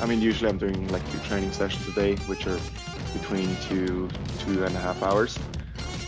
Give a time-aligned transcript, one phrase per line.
[0.00, 2.58] I mean, usually I'm doing like two training sessions a day, which are
[3.12, 5.38] between two two and a half hours.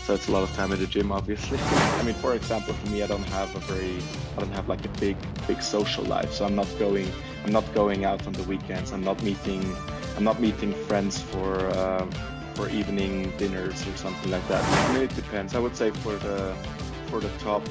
[0.05, 1.57] So it's a lot of time at the gym, obviously.
[1.61, 3.95] I mean, for example, for me, I don't have a very,
[4.35, 5.15] I don't have like a big,
[5.47, 6.33] big social life.
[6.33, 7.09] So I'm not going,
[7.45, 8.91] I'm not going out on the weekends.
[8.91, 9.63] I'm not meeting,
[10.17, 12.05] I'm not meeting friends for uh,
[12.55, 14.63] for evening dinners or something like that.
[14.63, 15.55] I mean, it depends.
[15.55, 16.53] I would say for the
[17.07, 17.65] for the top,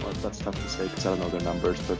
[0.00, 1.98] well, that's tough to say because I don't know their numbers, but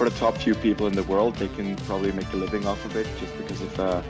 [0.00, 2.82] for the top few people in the world, they can probably make a living off
[2.86, 4.02] of it just because of uh,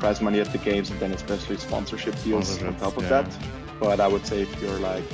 [0.00, 3.22] prize money at the games and then especially sponsorship deals on top of yeah.
[3.22, 3.38] that.
[3.78, 5.04] But I would say if you're like,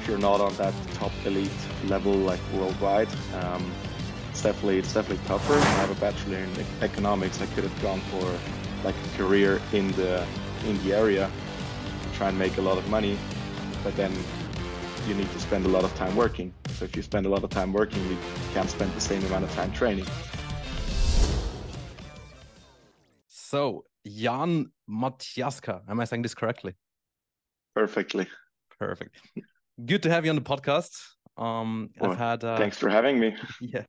[0.00, 3.06] if you're not on that top elite level like worldwide,
[3.42, 3.72] um,
[4.30, 5.54] it's definitely it's definitely tougher.
[5.54, 6.50] I have a bachelor in
[6.82, 7.40] economics.
[7.40, 8.26] I could have gone for
[8.82, 10.26] like a career in the
[10.66, 11.30] in the area,
[12.14, 13.16] try and make a lot of money,
[13.84, 14.12] but then
[15.06, 16.52] you need to spend a lot of time working.
[16.76, 18.16] So if you spend a lot of time working, you
[18.54, 20.06] can't spend the same amount of time training.
[23.28, 26.74] So Jan Matiaska, am I saying this correctly?
[27.74, 28.26] Perfectly.
[28.78, 29.16] Perfect.
[29.84, 30.90] Good to have you on the podcast.
[31.36, 32.44] Um, well, I've had.
[32.44, 33.36] Uh, thanks for having me.
[33.60, 33.84] Yeah,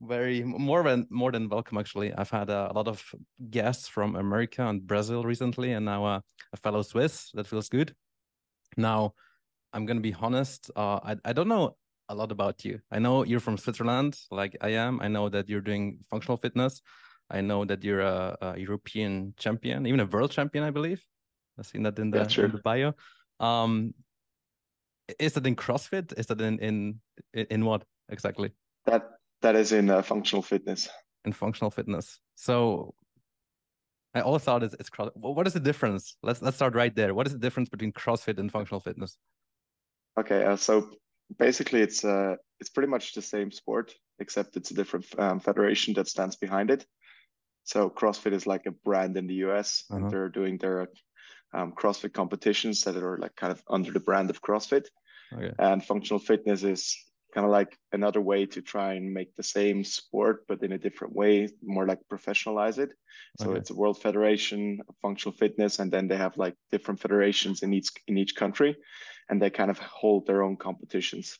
[0.00, 1.78] very more than more than welcome.
[1.78, 3.02] Actually, I've had uh, a lot of
[3.50, 6.20] guests from America and Brazil recently, and now uh,
[6.52, 7.30] a fellow Swiss.
[7.34, 7.94] That feels good.
[8.76, 9.14] Now,
[9.72, 10.70] I'm gonna be honest.
[10.74, 11.76] Uh, I I don't know
[12.08, 12.80] a lot about you.
[12.90, 15.00] I know you're from Switzerland, like I am.
[15.00, 16.80] I know that you're doing functional fitness.
[17.30, 21.04] I know that you're a, a European champion, even a world champion, I believe.
[21.58, 22.94] I've seen that in the, in the bio.
[23.40, 23.92] Um,
[25.18, 26.18] is that in CrossFit?
[26.18, 27.00] Is that in in
[27.34, 28.52] in what exactly?
[28.86, 29.10] That
[29.42, 30.88] that is in uh, functional fitness.
[31.24, 32.18] In functional fitness.
[32.36, 32.94] So
[34.14, 35.10] I always thought it's, it's cross.
[35.14, 36.16] What is the difference?
[36.22, 37.14] Let's let's start right there.
[37.14, 39.16] What is the difference between CrossFit and functional fitness?
[40.18, 40.90] Okay, uh, so
[41.38, 45.94] basically it's uh it's pretty much the same sport except it's a different um, federation
[45.94, 46.84] that stands behind it.
[47.64, 50.00] So CrossFit is like a brand in the US, uh-huh.
[50.00, 50.88] and they're doing their
[51.54, 54.86] um, CrossFit competitions that are like kind of under the brand of CrossFit.
[55.32, 55.52] Okay.
[55.58, 56.96] And functional fitness is
[57.34, 60.78] kind of like another way to try and make the same sport but in a
[60.78, 62.92] different way more like professionalize it
[63.38, 63.58] so okay.
[63.58, 67.74] it's a world federation of functional fitness and then they have like different federations in
[67.74, 68.74] each in each country
[69.28, 71.38] and they kind of hold their own competitions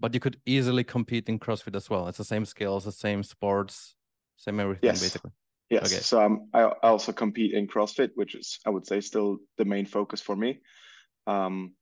[0.00, 3.22] but you could easily compete in crossfit as well it's the same skills the same
[3.22, 3.94] sports
[4.36, 5.00] same everything yes.
[5.00, 5.30] basically
[5.70, 6.02] yes okay.
[6.02, 9.64] so um, I, I also compete in crossfit which is i would say still the
[9.64, 10.60] main focus for me
[11.26, 11.72] um,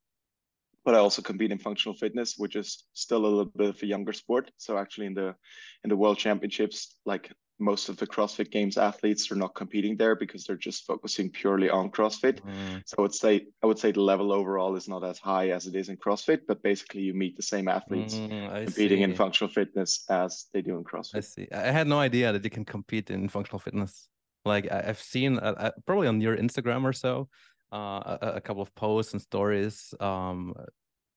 [0.85, 3.87] but I also compete in functional fitness, which is still a little bit of a
[3.87, 4.51] younger sport.
[4.59, 5.35] So actually, in the
[5.83, 10.17] in the world championships, like most of the CrossFit Games athletes are not competing there
[10.17, 12.41] because they're just focusing purely on CrossFit.
[12.41, 12.83] Mm.
[12.85, 15.67] So I would say I would say the level overall is not as high as
[15.67, 19.05] it is in CrossFit, but basically you meet the same athletes mm, competing see.
[19.05, 21.17] in functional fitness as they do in CrossFit.
[21.17, 21.49] I see.
[21.53, 24.09] I had no idea that you can compete in functional fitness.
[24.45, 27.29] Like I've seen uh, uh, probably on your Instagram or so,
[27.73, 29.95] uh, a, a, couple of posts and stories.
[30.01, 30.55] Um,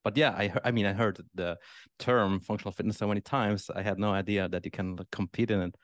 [0.03, 1.57] but yeah, I I mean I heard the
[1.99, 3.69] term functional fitness so many times.
[3.75, 5.75] I had no idea that you can compete in it.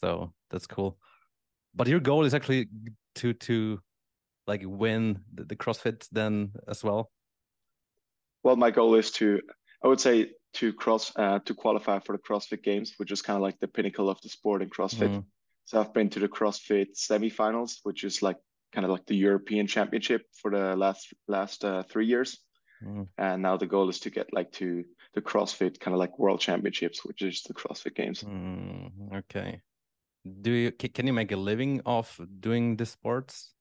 [0.00, 0.98] So that's cool.
[1.74, 2.68] But your goal is actually
[3.16, 3.80] to to
[4.46, 7.10] like win the, the CrossFit then as well.
[8.42, 9.40] Well, my goal is to
[9.84, 13.36] I would say to cross uh, to qualify for the CrossFit Games, which is kind
[13.36, 15.10] of like the pinnacle of the sport in CrossFit.
[15.10, 15.24] Mm.
[15.66, 18.38] So I've been to the CrossFit semifinals, which is like
[18.72, 22.38] kind of like the European Championship for the last last uh, three years.
[22.82, 23.08] Mm.
[23.18, 24.84] And now the goal is to get like to
[25.14, 28.22] the CrossFit kind of like World Championships, which is the CrossFit Games.
[28.22, 29.60] Mm, okay.
[30.40, 33.52] Do you can you make a living off doing the sports?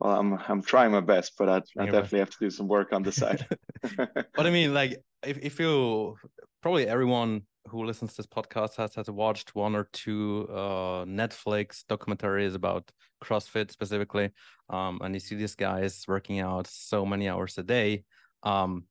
[0.00, 2.92] Well, I'm I'm trying my best, but I, I definitely have to do some work
[2.92, 3.46] on the side.
[3.96, 6.16] but I mean, like, if if you
[6.62, 11.84] probably everyone who listens to this podcast has has watched one or two uh, Netflix
[11.88, 12.90] documentaries about
[13.24, 14.30] CrossFit specifically,
[14.68, 18.04] um, and you see these guys working out so many hours a day.
[18.42, 18.84] Um,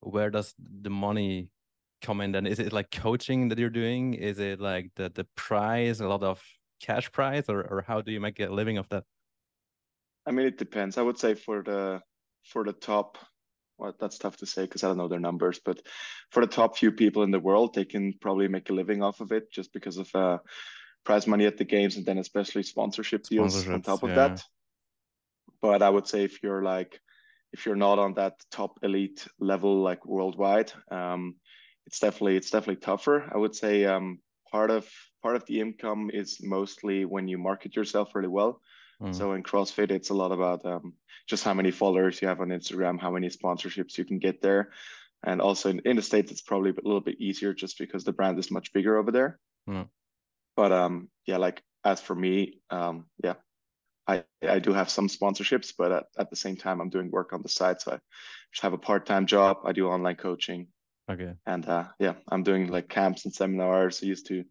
[0.00, 1.48] where does the money
[2.02, 2.32] come in?
[2.32, 4.14] Then is it like coaching that you're doing?
[4.14, 6.42] Is it like the the prize, a lot of
[6.80, 9.04] cash prize, or or how do you make a living of that?
[10.26, 10.98] I mean, it depends.
[10.98, 12.00] I would say for the
[12.44, 13.18] for the top
[13.78, 15.80] well, that's tough to say because I don't know their numbers, but
[16.30, 19.20] for the top few people in the world, they can probably make a living off
[19.20, 20.38] of it just because of uh,
[21.04, 24.16] prize money at the games and then especially sponsorship deals on top of yeah.
[24.16, 24.42] that.
[25.62, 27.00] But I would say if you're like,
[27.52, 31.36] if you're not on that top elite level like worldwide, um,
[31.88, 33.24] it's definitely it's definitely tougher.
[33.34, 34.18] I would say um,
[34.52, 34.86] part of
[35.22, 38.60] part of the income is mostly when you market yourself really well.
[39.00, 39.14] Mm.
[39.14, 40.92] So in CrossFit, it's a lot about um,
[41.26, 44.70] just how many followers you have on Instagram, how many sponsorships you can get there.
[45.24, 48.12] And also in, in the States, it's probably a little bit easier just because the
[48.12, 49.38] brand is much bigger over there.
[49.66, 49.88] Mm.
[50.56, 53.34] But um, yeah, like as for me, um, yeah,
[54.06, 57.32] I, I do have some sponsorships, but at, at the same time, I'm doing work
[57.32, 57.80] on the side.
[57.80, 57.98] So I
[58.52, 59.60] just have a part time job.
[59.64, 60.66] I do online coaching.
[61.10, 61.32] Okay.
[61.46, 64.00] And uh, yeah, I'm doing like camps and seminars.
[64.02, 64.44] I used to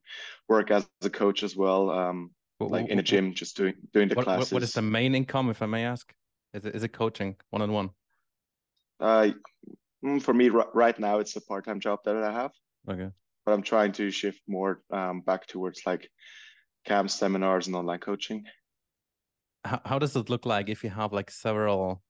[0.50, 4.08] work as a coach as well, um, what, like in a gym, just doing doing
[4.10, 4.52] the what, classes.
[4.52, 6.12] What is the main income, if I may ask?
[6.54, 7.90] Is it is it coaching one on one?
[9.00, 9.30] Uh,
[10.04, 12.52] mm, for me right now, it's a part time job that I have.
[12.90, 13.10] Okay.
[13.46, 16.10] But I'm trying to shift more um, back towards like
[16.86, 18.46] camps, seminars, and online coaching.
[19.64, 22.02] How, how does it look like if you have like several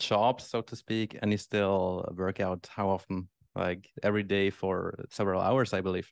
[0.00, 3.28] jobs, so to speak, and you still work out how often?
[3.58, 6.10] Like every day for several hours, I believe.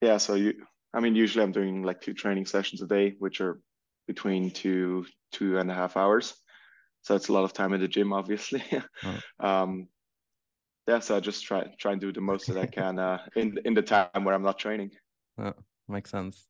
[0.00, 0.18] Yeah.
[0.18, 0.54] So you,
[0.92, 3.60] I mean, usually I'm doing like two training sessions a day, which are
[4.06, 6.34] between two two and a half hours.
[7.02, 8.62] So it's a lot of time in the gym, obviously.
[9.04, 9.20] Oh.
[9.40, 9.88] um,
[10.86, 13.58] yeah, so I just try try and do the most that I can uh, in
[13.64, 14.90] in the time where I'm not training.
[15.38, 15.54] Oh,
[15.88, 16.46] makes sense.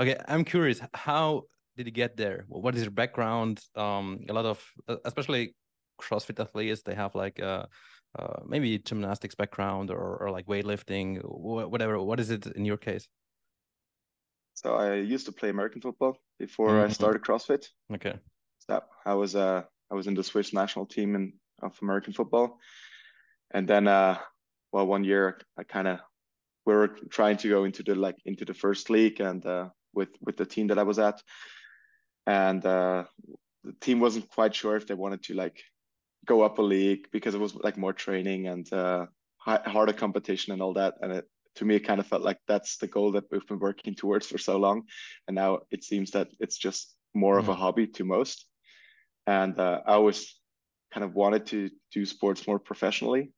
[0.00, 0.80] Okay, I'm curious.
[0.94, 1.42] How
[1.76, 2.44] did you get there?
[2.48, 3.60] What is your background?
[3.76, 4.64] Um, a lot of,
[5.04, 5.54] especially
[6.00, 7.66] CrossFit athletes, they have like uh,
[8.18, 12.00] uh, maybe gymnastics background or, or like weightlifting, whatever.
[12.00, 13.08] What is it in your case?
[14.54, 16.90] So I used to play American football before mm-hmm.
[16.90, 17.68] I started CrossFit.
[17.94, 18.14] Okay.
[18.58, 21.32] So I was uh I was in the Swiss national team in,
[21.62, 22.58] of American football,
[23.52, 24.18] and then uh
[24.72, 26.00] well one year I kind of
[26.66, 30.10] we were trying to go into the like into the first league and uh with
[30.20, 31.22] with the team that I was at,
[32.26, 33.04] and uh
[33.64, 35.62] the team wasn't quite sure if they wanted to like
[36.26, 39.06] go up a league because it was like more training and uh,
[39.38, 40.94] harder competition and all that.
[41.00, 41.24] And it,
[41.56, 44.26] to me, it kind of felt like that's the goal that we've been working towards
[44.26, 44.82] for so long.
[45.26, 47.50] And now it seems that it's just more mm-hmm.
[47.50, 47.60] of a mm.
[47.60, 48.46] hobby to most.
[49.26, 50.38] And uh, I always
[50.92, 53.32] kind of wanted to do sports more professionally.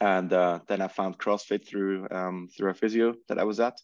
[0.00, 3.78] And uh, then I found CrossFit through um, through a physio that I was at,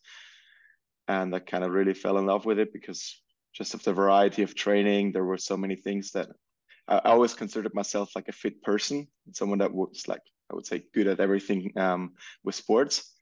[1.08, 3.23] and I kind of really fell in love with it because
[3.55, 6.29] just of the variety of training, there were so many things that
[6.91, 10.85] I always considered myself like a fit person, someone that was like I would say
[10.93, 12.15] good at everything um,
[12.45, 13.15] with sports.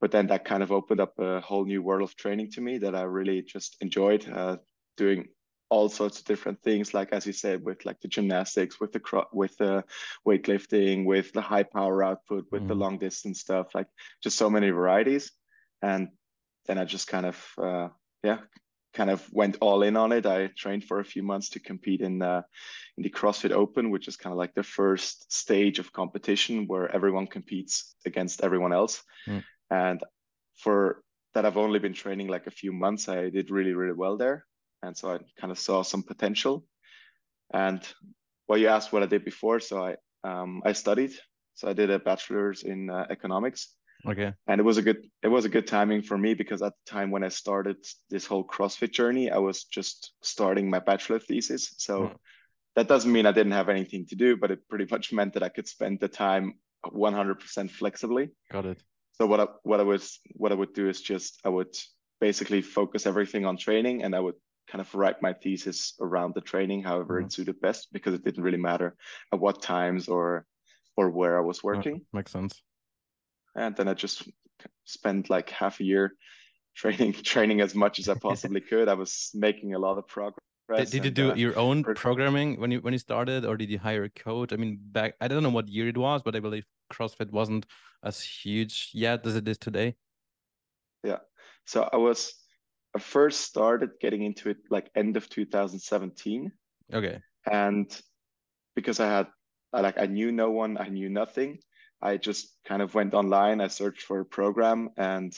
[0.00, 2.78] But then that kind of opened up a whole new world of training to me
[2.78, 4.58] that I really just enjoyed uh,
[4.96, 5.28] doing
[5.70, 9.24] all sorts of different things, like as you said, with like the gymnastics, with the
[9.32, 9.84] with the
[10.26, 12.68] weightlifting, with the high power output, with mm.
[12.68, 13.88] the long distance stuff, like
[14.22, 15.32] just so many varieties.
[15.82, 16.08] And
[16.66, 17.88] then I just kind of uh,
[18.22, 18.38] yeah
[18.98, 20.26] kind of went all in on it.
[20.26, 22.42] I trained for a few months to compete in uh,
[22.96, 26.86] in the CrossFit Open, which is kind of like the first stage of competition where
[26.96, 28.94] everyone competes against everyone else.
[29.28, 29.44] Mm.
[29.70, 30.00] And
[30.64, 30.78] for
[31.32, 33.08] that, I've only been training like a few months.
[33.08, 34.38] I did really really well there,
[34.82, 36.54] and so I kind of saw some potential.
[37.54, 37.80] And
[38.48, 39.92] well, you asked what I did before, so I
[40.30, 41.12] um, I studied.
[41.54, 44.32] So I did a bachelor's in uh, economics Okay.
[44.46, 46.90] And it was a good it was a good timing for me because at the
[46.90, 47.76] time when I started
[48.10, 51.74] this whole CrossFit journey, I was just starting my bachelor thesis.
[51.78, 52.14] So mm.
[52.76, 55.42] that doesn't mean I didn't have anything to do, but it pretty much meant that
[55.42, 56.54] I could spend the time
[56.86, 58.30] 100% flexibly.
[58.52, 58.82] Got it.
[59.14, 61.74] So what I what I was what I would do is just I would
[62.20, 64.36] basically focus everything on training and I would
[64.68, 67.24] kind of write my thesis around the training however mm.
[67.24, 68.94] it suited best because it didn't really matter
[69.32, 70.46] at what times or
[70.96, 72.02] or where I was working.
[72.12, 72.60] makes sense
[73.56, 74.28] and then I just
[74.84, 76.12] spent like half a year
[76.76, 78.88] training training as much as I possibly could.
[78.88, 80.38] I was making a lot of progress.
[80.68, 83.70] Did, did you do uh, your own programming when you when you started, or did
[83.70, 84.52] you hire a coach?
[84.52, 87.66] I mean, back I don't know what year it was, but I believe CrossFit wasn't
[88.02, 89.96] as huge yet as it is today.
[91.02, 91.18] Yeah,
[91.64, 92.34] so I was
[92.94, 96.52] I first started getting into it like end of 2017.
[96.92, 97.20] Okay,
[97.50, 98.02] and
[98.74, 99.26] because I had
[99.72, 101.58] like I knew no one, I knew nothing.
[102.00, 103.60] I just kind of went online.
[103.60, 105.36] I searched for a program and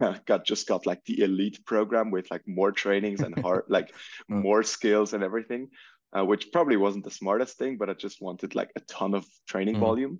[0.26, 3.92] got just got like the elite program with like more trainings and hard like
[4.28, 5.68] more skills and everything,
[6.16, 9.26] uh, which probably wasn't the smartest thing, but I just wanted like a ton of
[9.48, 9.80] training mm.
[9.80, 10.18] volume,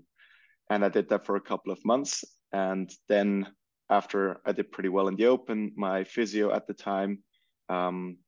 [0.71, 3.47] and I did that for a couple of months, and then
[3.90, 7.23] after I did pretty well in the open, my physio at the time
[7.68, 8.18] um,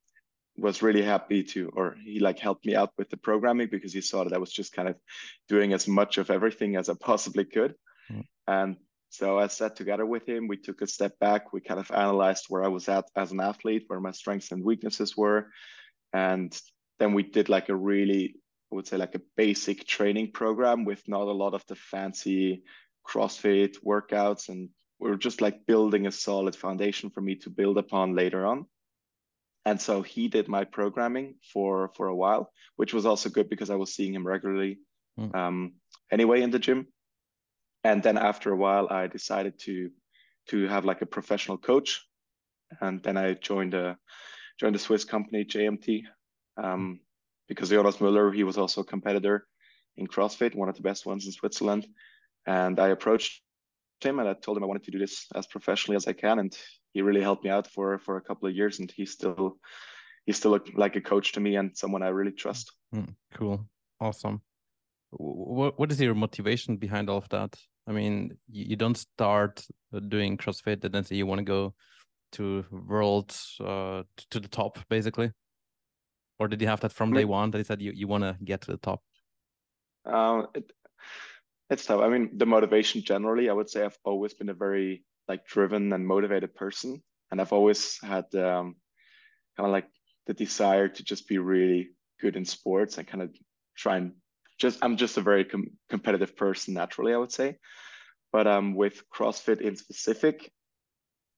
[0.61, 4.00] was really happy to, or he like helped me out with the programming because he
[4.00, 4.97] saw that I was just kind of
[5.49, 7.75] doing as much of everything as I possibly could.
[8.12, 8.25] Mm.
[8.47, 8.76] And
[9.09, 10.49] so I sat together with him.
[10.49, 11.52] We took a step back.
[11.52, 14.62] We kind of analyzed where I was at as an athlete, where my strengths and
[14.62, 15.50] weaknesses were.
[16.12, 16.57] And
[16.99, 18.37] then we did like a really,
[18.71, 22.62] I would say, like a basic training program with not a lot of the fancy
[23.09, 24.50] CrossFit workouts.
[24.50, 28.67] And we're just like building a solid foundation for me to build upon later on
[29.64, 33.71] and so he did my programming for for a while which was also good because
[33.71, 34.79] i was seeing him regularly
[35.19, 35.35] mm.
[35.35, 35.73] um,
[36.11, 36.87] anyway in the gym.
[37.83, 39.90] And then after a while i decided to
[40.49, 42.05] to have like a professional coach.
[42.81, 43.97] And then I joined a
[44.59, 46.02] joined a Swiss company JMT
[46.62, 47.00] um,
[47.49, 49.47] because Jonas Muller he was also a competitor
[49.97, 51.87] in CrossFit, one of the best ones in Switzerland,
[52.47, 53.43] and I approached
[54.00, 56.38] him and I told him I wanted to do this as professionally as I can,
[56.38, 56.57] and
[56.92, 59.59] he really helped me out for for a couple of years, and he's still
[60.26, 62.73] he's still a, like a coach to me and someone I really trust.
[62.94, 63.66] Mm, cool,
[64.00, 64.42] awesome.
[65.11, 67.56] What what is your motivation behind all of that?
[67.87, 69.66] I mean, you, don't start
[70.09, 71.75] doing CrossFit and then say you want to go
[72.32, 75.32] to world uh, to the top, basically,
[76.38, 78.37] or did you have that from day one that you said you you want to
[78.44, 79.02] get to the top?
[80.04, 80.70] Um, it,
[81.68, 82.00] it's tough.
[82.00, 85.92] I mean, the motivation generally, I would say I've always been a very like driven
[85.92, 88.66] and motivated person, and I've always had um,
[89.56, 89.88] kind of like
[90.26, 93.30] the desire to just be really good in sports and kind of
[93.76, 94.12] try and
[94.58, 97.56] just I'm just a very com- competitive person naturally, I would say.
[98.32, 100.50] But um, with CrossFit in specific,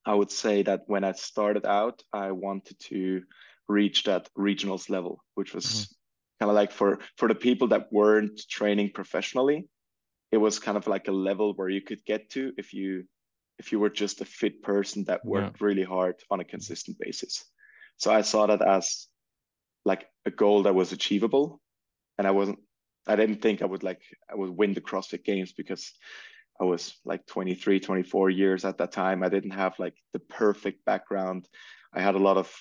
[0.05, 3.21] I would say that when I started out, I wanted to
[3.67, 6.43] reach that regionals level, which was mm-hmm.
[6.43, 9.67] kind of like for for the people that weren't training professionally
[10.33, 13.05] it was kind of like a level where you could get to if you
[13.63, 15.65] if you were just a fit person that worked yeah.
[15.65, 17.45] really hard on a consistent basis
[17.97, 19.07] so i saw that as
[19.85, 21.61] like a goal that was achievable
[22.17, 22.59] and i wasn't
[23.07, 25.93] i didn't think i would like i would win the crossfit games because
[26.59, 30.83] i was like 23 24 years at that time i didn't have like the perfect
[30.83, 31.47] background
[31.93, 32.53] i had a lot of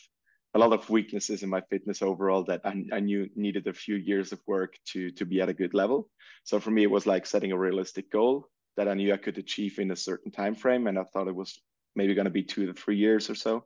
[0.55, 3.97] a lot of weaknesses in my fitness overall that I, I, knew needed a few
[3.97, 6.11] years of work to to be at a good level.
[6.45, 9.39] So for me, it was like setting a realistic goal that I knew I could
[9.39, 11.61] achieve in a certain time frame, and I thought it was
[11.95, 13.65] maybe going to be two to three years or so.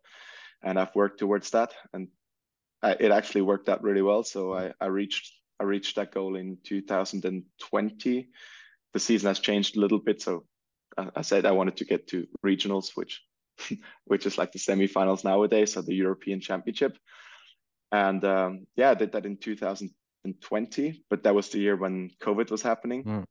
[0.62, 2.08] And I've worked towards that, and
[2.82, 4.22] I, it actually worked out really well.
[4.22, 8.28] So I, I reached I reached that goal in 2020.
[8.92, 10.44] The season has changed a little bit, so
[10.96, 13.22] I, I said I wanted to get to regionals, which
[14.04, 16.96] which is like the semifinals nowadays, so the European Championship.
[17.92, 22.50] And um, yeah, I did that in 2020, but that was the year when COVID
[22.50, 23.04] was happening.
[23.04, 23.25] Mm.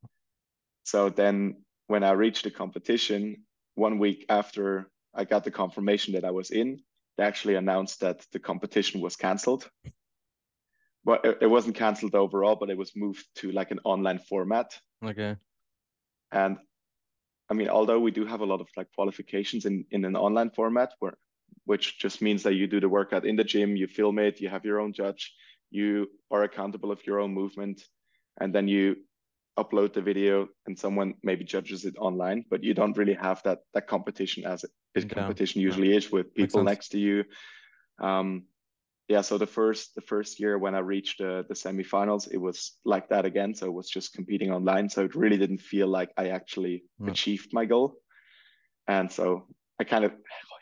[0.83, 3.43] So then when I reached the competition,
[3.75, 6.79] one week after I got the confirmation that I was in,
[7.17, 9.69] they actually announced that the competition was canceled.
[11.03, 14.77] But it, it wasn't canceled overall, but it was moved to like an online format.
[15.03, 15.35] Okay.
[16.31, 16.57] And
[17.49, 20.49] I mean, although we do have a lot of like qualifications in in an online
[20.49, 21.17] format, where
[21.65, 24.49] which just means that you do the workout in the gym, you film it, you
[24.49, 25.33] have your own judge,
[25.69, 27.83] you are accountable of your own movement,
[28.41, 28.97] and then you
[29.57, 33.59] upload the video and someone maybe judges it online but you don't really have that
[33.73, 35.97] that competition as it competition usually yeah.
[35.97, 37.23] is with people next to you
[37.99, 38.43] um
[39.07, 42.73] yeah, so the first the first year when I reached uh, the semifinals, it was
[42.85, 43.53] like that again.
[43.53, 44.89] So it was just competing online.
[44.89, 47.09] So it really didn't feel like I actually mm.
[47.09, 47.97] achieved my goal.
[48.87, 49.47] And so
[49.79, 50.13] I kind of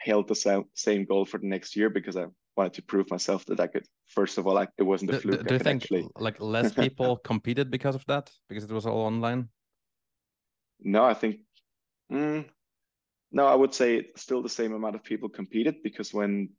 [0.02, 3.46] held the same same goal for the next year because I wanted to prove myself
[3.46, 3.86] that I could.
[4.08, 5.40] First of all, like it wasn't a fluke.
[5.40, 6.08] Do, do you think actually...
[6.20, 9.50] like less people competed because of that because it was all online?
[10.82, 11.38] No, I think.
[12.12, 12.46] Mm,
[13.32, 16.50] no, I would say still the same amount of people competed because when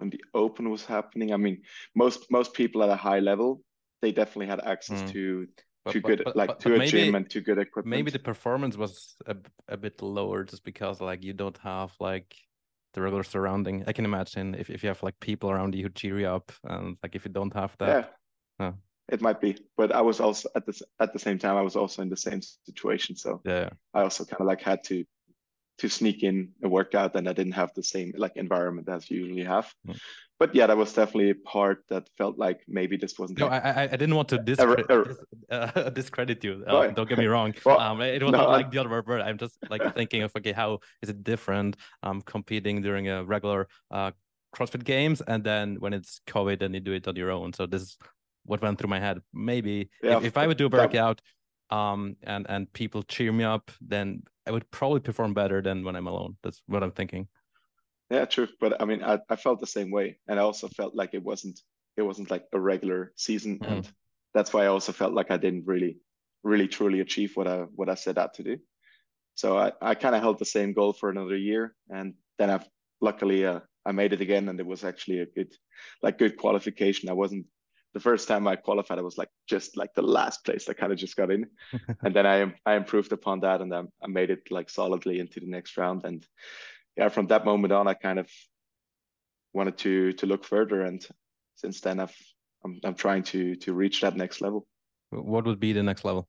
[0.00, 1.62] when the open was happening i mean
[1.94, 3.62] most most people at a high level
[4.02, 5.12] they definitely had access mm.
[5.12, 5.46] to
[5.84, 8.10] but, to good but, like but, to a maybe, gym and to good equipment maybe
[8.10, 9.36] the performance was a,
[9.68, 12.34] a bit lower just because like you don't have like
[12.94, 15.88] the regular surrounding i can imagine if, if you have like people around you who
[15.90, 18.14] cheer you up and like if you don't have that
[18.58, 18.72] yeah
[19.08, 21.76] it might be but i was also at the at the same time i was
[21.76, 25.04] also in the same situation so yeah i also kind of like had to
[25.80, 29.20] to sneak in a workout and I didn't have the same like environment as you
[29.20, 29.72] usually have.
[29.88, 29.98] Mm.
[30.40, 33.40] But yeah, that was definitely a part that felt like maybe this wasn't.
[33.40, 35.18] No, I, I didn't want to discredit,
[35.50, 36.64] uh, discredit you.
[36.66, 36.96] Uh, right.
[36.96, 37.54] Don't get me wrong.
[37.62, 39.20] well, um, it was no, not like the other word.
[39.20, 41.76] I'm just like thinking of okay, how is it different?
[42.02, 44.12] Um, competing during a regular uh
[44.56, 47.52] CrossFit Games, and then when it's COVID, and you do it on your own.
[47.52, 47.98] So this is
[48.46, 49.18] what went through my head.
[49.34, 51.20] Maybe yeah, if, if I would do a workout,
[51.68, 55.96] um, and and people cheer me up, then I would probably perform better than when
[55.96, 56.38] I'm alone.
[56.42, 57.28] That's what I'm thinking.
[58.10, 58.48] Yeah, true.
[58.60, 61.22] But I mean, I, I felt the same way, and I also felt like it
[61.22, 61.60] wasn't
[61.96, 63.70] it wasn't like a regular season, mm.
[63.70, 63.92] and
[64.34, 65.98] that's why I also felt like I didn't really
[66.42, 68.58] really truly achieve what I what I set out to do.
[69.34, 72.68] So I, I kind of held the same goal for another year, and then I've
[73.00, 75.54] luckily uh, I made it again, and it was actually a good
[76.02, 77.08] like good qualification.
[77.08, 77.46] I wasn't
[77.94, 80.68] the first time I qualified, I was like just like the last place.
[80.68, 81.46] I kind of just got in,
[82.02, 85.40] and then I I improved upon that, and I, I made it like solidly into
[85.40, 86.04] the next round.
[86.04, 86.26] And
[87.00, 88.28] yeah, from that moment on, I kind of
[89.54, 91.04] wanted to to look further, and
[91.54, 92.14] since then, I've
[92.62, 94.66] I'm I'm trying to to reach that next level.
[95.08, 96.28] What would be the next level?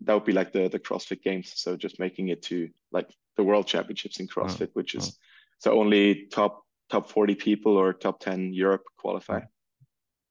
[0.00, 1.52] That would be like the the CrossFit Games.
[1.56, 5.06] So just making it to like the World Championships in oh, CrossFit, oh, which is
[5.08, 5.16] oh.
[5.58, 9.40] So only top top 40 people or top 10 Europe qualify.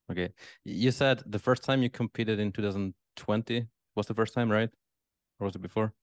[0.10, 0.30] Okay.
[0.66, 4.70] You said the first time you competed in 2020 was the first time, right?
[5.40, 5.94] Or was it before?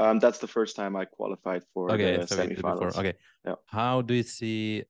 [0.00, 2.98] Um, that's the first time I qualified for okay, the so semifinals.
[2.98, 3.12] Okay.
[3.44, 3.54] Yeah.
[3.66, 4.84] How do you see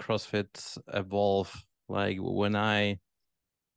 [0.00, 1.54] CrossFit evolve?
[1.88, 2.98] Like when I,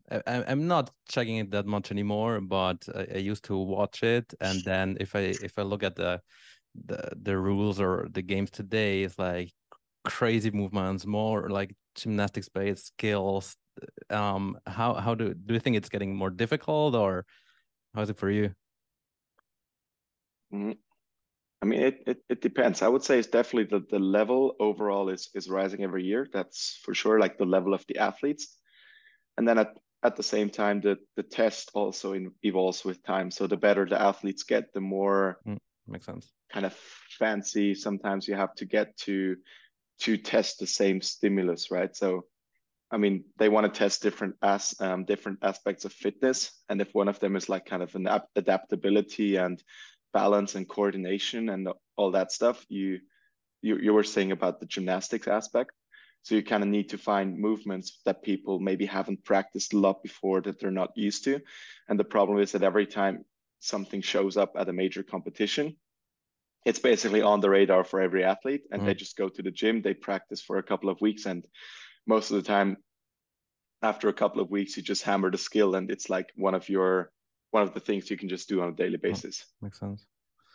[0.10, 4.34] I I'm not checking it that much anymore, but I, I used to watch it,
[4.40, 6.22] and then if I if I look at the
[6.86, 9.52] the the rules or the games today, it's like
[10.06, 13.58] crazy movements, more like gymnastics based skills.
[14.10, 17.26] Um, how how do do you think it's getting more difficult, or
[17.94, 18.54] how is it for you?
[20.56, 20.72] Mm-hmm.
[21.62, 22.82] I mean, it, it, it depends.
[22.82, 26.28] I would say it's definitely that the level overall is is rising every year.
[26.32, 28.58] That's for sure, like the level of the athletes.
[29.38, 33.32] And then at, at the same time, the, the test also in, evolves with time.
[33.32, 35.58] So the better the athletes get, the more mm,
[35.88, 36.32] makes sense.
[36.54, 36.74] Kind of
[37.18, 37.74] fancy.
[37.74, 39.36] Sometimes you have to get to
[40.02, 41.96] to test the same stimulus, right?
[41.96, 42.26] So,
[42.92, 46.94] I mean, they want to test different as um, different aspects of fitness, and if
[46.94, 49.64] one of them is like kind of an adaptability and
[50.16, 51.68] balance and coordination and
[51.98, 53.00] all that stuff, you
[53.62, 55.72] you you were saying about the gymnastics aspect.
[56.24, 60.02] So you kind of need to find movements that people maybe haven't practiced a lot
[60.02, 61.40] before that they're not used to.
[61.88, 63.26] And the problem is that every time
[63.60, 65.76] something shows up at a major competition,
[66.66, 68.86] it's basically on the radar for every athlete and mm.
[68.86, 71.46] they just go to the gym they practice for a couple of weeks and
[72.08, 72.78] most of the time
[73.84, 76.68] after a couple of weeks you just hammer the skill and it's like one of
[76.68, 77.12] your
[77.52, 79.46] one of the things you can just do on a daily basis.
[79.46, 80.06] oh, makes sense.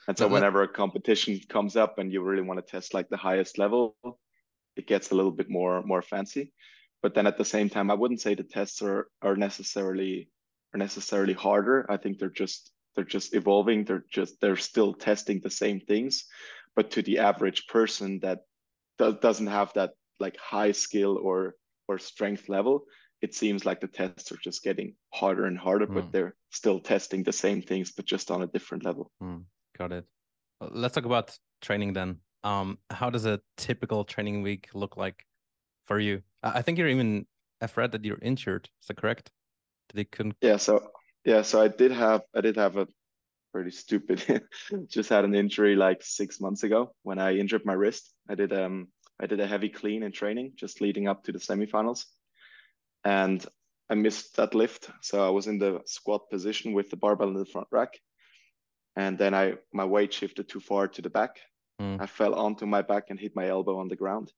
[0.09, 3.17] And so whenever a competition comes up and you really want to test like the
[3.17, 3.97] highest level
[4.77, 6.53] it gets a little bit more more fancy.
[7.03, 10.29] But then at the same time i wouldn't say the tests are are necessarily
[10.73, 11.87] are necessarily harder.
[11.89, 13.85] I think they're just they're just evolving.
[13.85, 16.25] They're just they're still testing the same things.
[16.77, 18.41] But to the average person that
[18.99, 21.55] doesn't have that like high skill or
[21.89, 22.85] or strength level
[23.23, 25.95] it seems like the tests are just getting harder and harder mm.
[25.95, 26.11] but hmm.
[26.11, 29.43] they're still testing the same things but just on a different level mm.
[29.79, 30.05] got it
[30.61, 35.27] let's talk about training then um how does a typical training week look like
[35.87, 37.27] for you i think you're even
[37.61, 39.31] i've read that you're injured is that correct
[39.93, 40.91] they couldn't yeah so
[41.25, 42.89] yeah, so I did have I did have a
[43.53, 44.43] pretty stupid
[44.89, 48.13] just had an injury like six months ago when I injured my wrist.
[48.29, 48.89] I did um
[49.21, 52.07] I did a heavy clean in training just leading up to the semifinals.
[53.05, 53.45] And
[53.89, 54.91] I missed that lift.
[55.03, 57.99] So I was in the squat position with the barbell in the front rack.
[58.97, 61.41] And then I my weight shifted too far to the back.
[61.81, 62.01] Mm.
[62.01, 64.33] I fell onto my back and hit my elbow on the ground.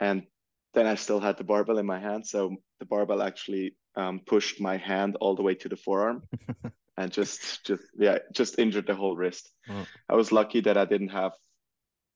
[0.00, 0.26] And
[0.74, 2.26] then I still had the barbell in my hand.
[2.26, 6.22] So the barbell actually um, pushed my hand all the way to the forearm
[6.96, 9.86] and just just yeah just injured the whole wrist oh.
[10.08, 11.32] i was lucky that i didn't have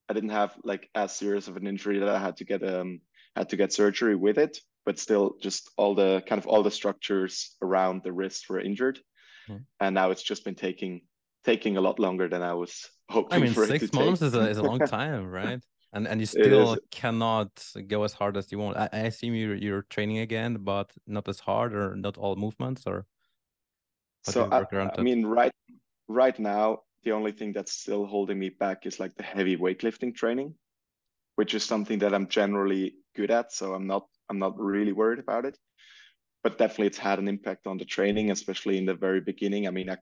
[0.09, 3.01] i didn't have like as serious of an injury that i had to get um
[3.37, 6.71] had to get surgery with it but still just all the kind of all the
[6.71, 8.99] structures around the wrist were injured
[9.47, 9.63] mm.
[9.81, 11.03] and now it's just been taking
[11.45, 12.73] taking a lot longer than i was
[13.11, 16.27] hoping i mean six months is a, is a long time right and and you
[16.27, 17.51] still cannot
[17.87, 18.77] go as hard as you want.
[18.77, 22.83] I, I assume you're you're training again, but not as hard or not all movements
[22.87, 23.07] or.
[24.25, 24.67] So I,
[24.99, 25.53] I mean, right
[26.09, 30.15] right now, the only thing that's still holding me back is like the heavy weightlifting
[30.15, 30.55] training,
[31.37, 33.53] which is something that I'm generally good at.
[33.53, 35.57] So I'm not I'm not really worried about it.
[36.43, 39.67] But definitely, it's had an impact on the training, especially in the very beginning.
[39.67, 39.99] I mean, I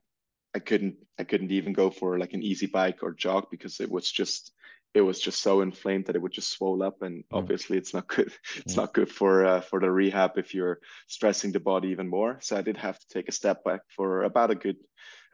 [0.55, 3.91] I couldn't I couldn't even go for like an easy bike or jog because it
[3.91, 4.53] was just
[4.93, 7.37] it was just so inflamed that it would just swell up and mm.
[7.37, 8.77] obviously it's not good it's mm.
[8.77, 12.57] not good for uh, for the rehab if you're stressing the body even more so
[12.57, 14.77] i did have to take a step back for about a good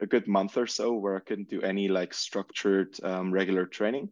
[0.00, 4.08] a good month or so where i couldn't do any like structured um, regular training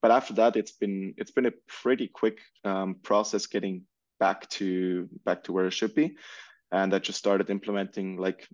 [0.00, 3.82] but after that it's been it's been a pretty quick um, process getting
[4.20, 6.16] back to back to where it should be.
[6.70, 8.46] And i just started implementing like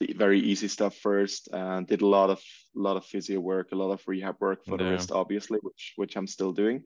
[0.00, 2.38] the very easy stuff first and did a lot of
[2.76, 4.84] a lot of physio work a lot of rehab work for yeah.
[4.84, 6.84] the wrist obviously which which i'm still doing.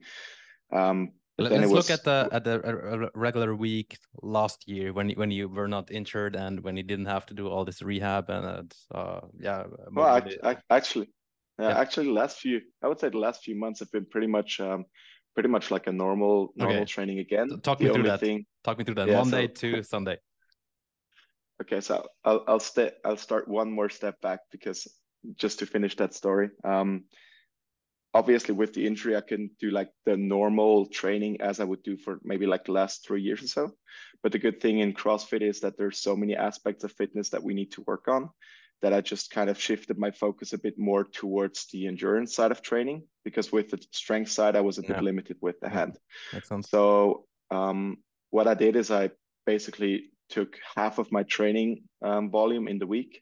[0.71, 1.71] Um let's was...
[1.71, 6.35] look at the at the regular week last year when when you were not injured
[6.35, 10.51] and when you didn't have to do all this rehab and uh yeah well I,
[10.51, 11.09] I, actually
[11.59, 14.27] yeah, actually the last few i would say the last few months have been pretty
[14.27, 14.85] much um
[15.33, 16.85] pretty much like a normal normal okay.
[16.85, 18.45] training again talk the me through that thing...
[18.63, 19.53] talk me through that yeah, monday so...
[19.53, 20.17] to sunday
[21.61, 24.87] Okay, so I'll I'll stay I'll start one more step back because
[25.35, 26.49] just to finish that story.
[26.63, 27.05] Um,
[28.13, 31.95] obviously with the injury, I couldn't do like the normal training as I would do
[31.97, 33.71] for maybe like the last three years or so.
[34.21, 37.43] But the good thing in CrossFit is that there's so many aspects of fitness that
[37.43, 38.29] we need to work on
[38.81, 42.51] that I just kind of shifted my focus a bit more towards the endurance side
[42.51, 43.07] of training.
[43.23, 45.01] Because with the strength side, I was a bit Yeah.
[45.01, 45.79] limited with the Yeah.
[45.79, 45.97] hand.
[46.33, 46.69] Makes sense.
[46.69, 47.97] So um,
[48.31, 49.11] what I did is I
[49.45, 53.21] basically took half of my training um, volume in the week,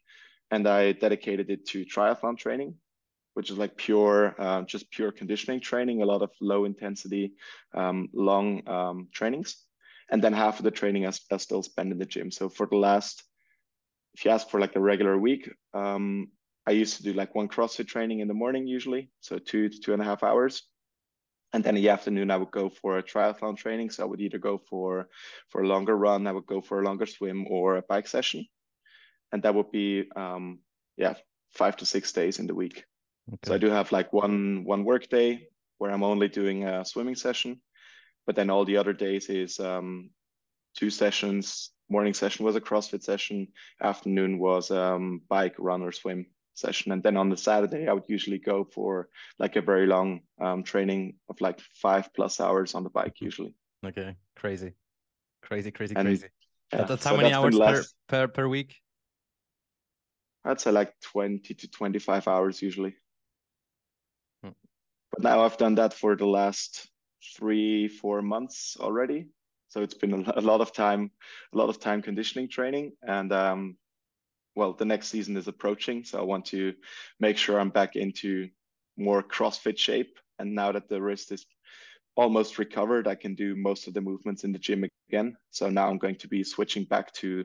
[0.50, 2.74] and I dedicated it to triathlon training,
[3.34, 7.34] which is like pure, uh, just pure conditioning training, a lot of low intensity,
[7.74, 9.56] um, long um, trainings,
[10.10, 12.30] and then half of the training I still spend in the gym.
[12.30, 13.22] So for the last,
[14.14, 16.28] if you ask for like a regular week, um,
[16.66, 19.80] I used to do like one CrossFit training in the morning usually, so two to
[19.80, 20.62] two and a half hours.
[21.52, 23.90] And then in the afternoon i would go for a triathlon training.
[23.90, 25.08] So i would either go for
[25.48, 28.46] for a longer run i would go for a longer swim or a bike session.
[29.32, 30.60] And that would be um
[30.96, 31.14] yeah
[31.52, 32.84] five to six days in the week.
[33.44, 35.48] So i do have like one one work day
[35.78, 37.60] where i'm only doing a swimming session.
[38.24, 40.10] But then all the other days is um
[40.76, 41.70] two sessions.
[41.90, 43.48] Morning session was a crossfit session.
[43.82, 48.08] Afternoon was um bike run or swim session and then on the saturday i would
[48.08, 52.82] usually go for like a very long um, training of like five plus hours on
[52.84, 53.24] the bike Mhm.
[53.30, 54.16] usually Okay.
[54.36, 54.74] Crazy.
[55.42, 56.28] Crazy, crazy, And, crazy.
[56.72, 58.76] yeah That- that's how so many that's hours per, per per week?
[60.44, 62.94] i'd say like 20 to 25 hours usually
[64.42, 64.54] Hmm.
[65.12, 66.90] but now i've done that for the last
[67.36, 69.28] three four months already
[69.68, 71.10] so it's been a a lot of time
[71.54, 73.76] a lot of time conditioning training and um
[74.54, 76.74] well the next season is approaching so i want to
[77.20, 78.48] make sure i'm back into
[78.96, 81.46] more crossfit shape and now that the wrist is
[82.16, 85.88] almost recovered i can do most of the movements in the gym again so now
[85.88, 87.44] i'm going to be switching back to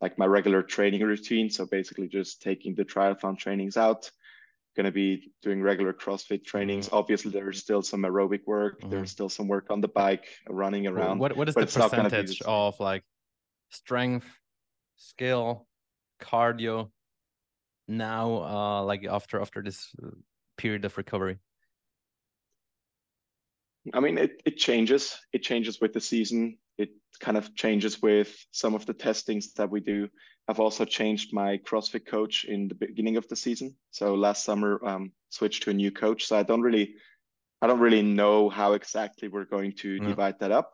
[0.00, 4.10] like my regular training routine so basically just taking the triathlon trainings out
[4.76, 6.90] going to be doing regular CrossFit trainings.
[6.92, 8.82] Obviously, there's still some aerobic work.
[8.82, 8.90] Mhm.
[8.90, 11.18] There's still some work on the bike, running around.
[11.18, 13.02] What what is the it's not gonna be the percentage of like
[13.70, 14.26] strength,
[14.96, 15.66] skill,
[16.20, 16.90] cardio
[17.88, 20.10] now uh like after after this uh,
[20.56, 21.38] period of recovery?
[23.94, 25.16] I mean, it, it changes.
[25.32, 26.58] It changes with the season.
[26.76, 30.08] It kind of changes with some of the testings that we do.
[30.48, 33.76] I've also changed my CrossFit coach in the beginning of the season.
[33.90, 36.26] So last summer, um, switched to a new coach.
[36.26, 36.94] So I don't really,
[37.62, 40.08] I don't really know how exactly we're going to Yeah.
[40.08, 40.72] divide that up.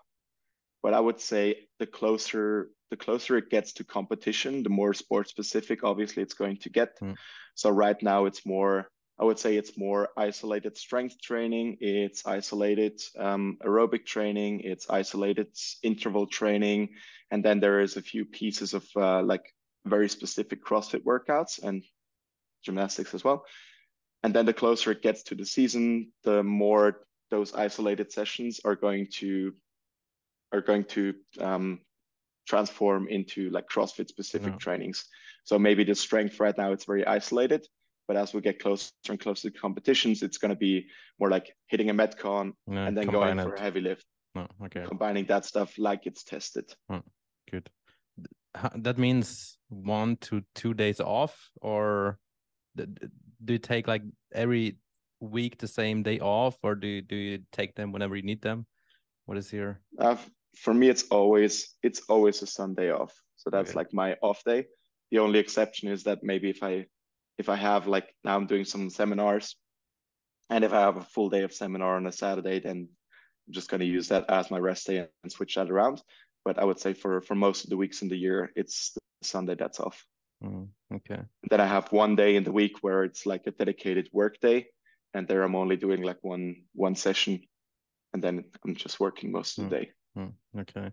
[0.82, 5.26] But I would say the closer the closer it gets to competition, the more sport
[5.26, 7.00] specific, obviously, it's going to get.
[7.00, 7.16] Mm.
[7.54, 8.90] So right now, it's more.
[9.18, 11.78] I would say it's more isolated strength training.
[11.80, 14.60] It's isolated um, aerobic training.
[14.60, 15.48] It's isolated
[15.82, 16.90] interval training,
[17.30, 19.46] and then there is a few pieces of uh, like
[19.86, 21.82] very specific CrossFit workouts and
[22.62, 23.46] gymnastics as well.
[24.22, 28.76] And then the closer it gets to the season, the more those isolated sessions are
[28.76, 29.54] going to
[30.52, 31.80] are going to um,
[32.46, 34.58] transform into like CrossFit specific Yeah.
[34.58, 35.06] trainings.
[35.44, 37.66] So maybe the strength right now it's very isolated,
[38.06, 40.86] but as we get closer and closer to competitions, it's going to be
[41.18, 44.84] more like hitting a metcon Yeah, and then going for a heavy lift, No, okay,
[44.86, 46.74] combining that stuff like it's tested.
[47.50, 47.70] good.
[48.76, 52.18] That means one to two days off, or
[52.76, 54.02] do you take like
[54.32, 54.76] every
[55.20, 58.42] week the same day off, or do you, do you take them whenever you need
[58.42, 58.66] them?
[59.26, 60.16] What is your Uh,
[60.56, 63.12] for me, it's always it's always a Sunday off.
[63.36, 63.78] So that's Okay.
[63.78, 64.66] like my off day.
[65.10, 66.86] The only exception is that maybe if I
[67.38, 69.56] if I have like now I'm doing some seminars,
[70.50, 72.88] and if I have a full day of seminar on a Saturday, then
[73.46, 76.02] I'm just going to use that as my rest day and switch that around.
[76.44, 79.00] But I would say for for most of the weeks in the year, it's the
[79.26, 80.04] Sunday that's off.
[80.44, 81.22] Mm, okay?
[81.50, 84.68] then I have one day in the week where it's like a dedicated work day,
[85.14, 87.40] and there I'm only doing like one one session,
[88.12, 89.92] and then I'm just working most of the day.
[90.16, 90.90] Mm, okay.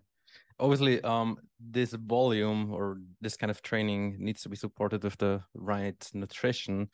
[0.58, 5.42] Obviously, um, this volume or this kind of training needs to be supported with the
[5.54, 6.90] right nutrition.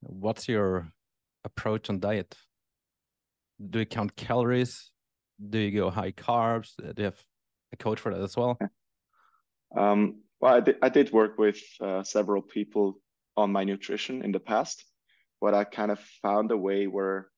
[0.00, 0.92] What's your
[1.44, 2.36] approach on diet?
[3.68, 4.90] Do you count calories?
[5.48, 6.72] Do you go high carbs?
[6.78, 7.22] Uh, Do you have
[7.72, 8.58] a coach for that as well?
[9.76, 13.00] Um, well, I did, I did work with uh, several people
[13.36, 14.84] on my nutrition in the past,
[15.40, 17.28] but I kind of found a way where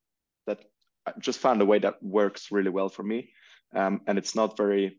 [0.46, 0.64] that
[1.06, 3.30] I just found a way that works really well for me.
[3.74, 4.98] Um, and it's not very,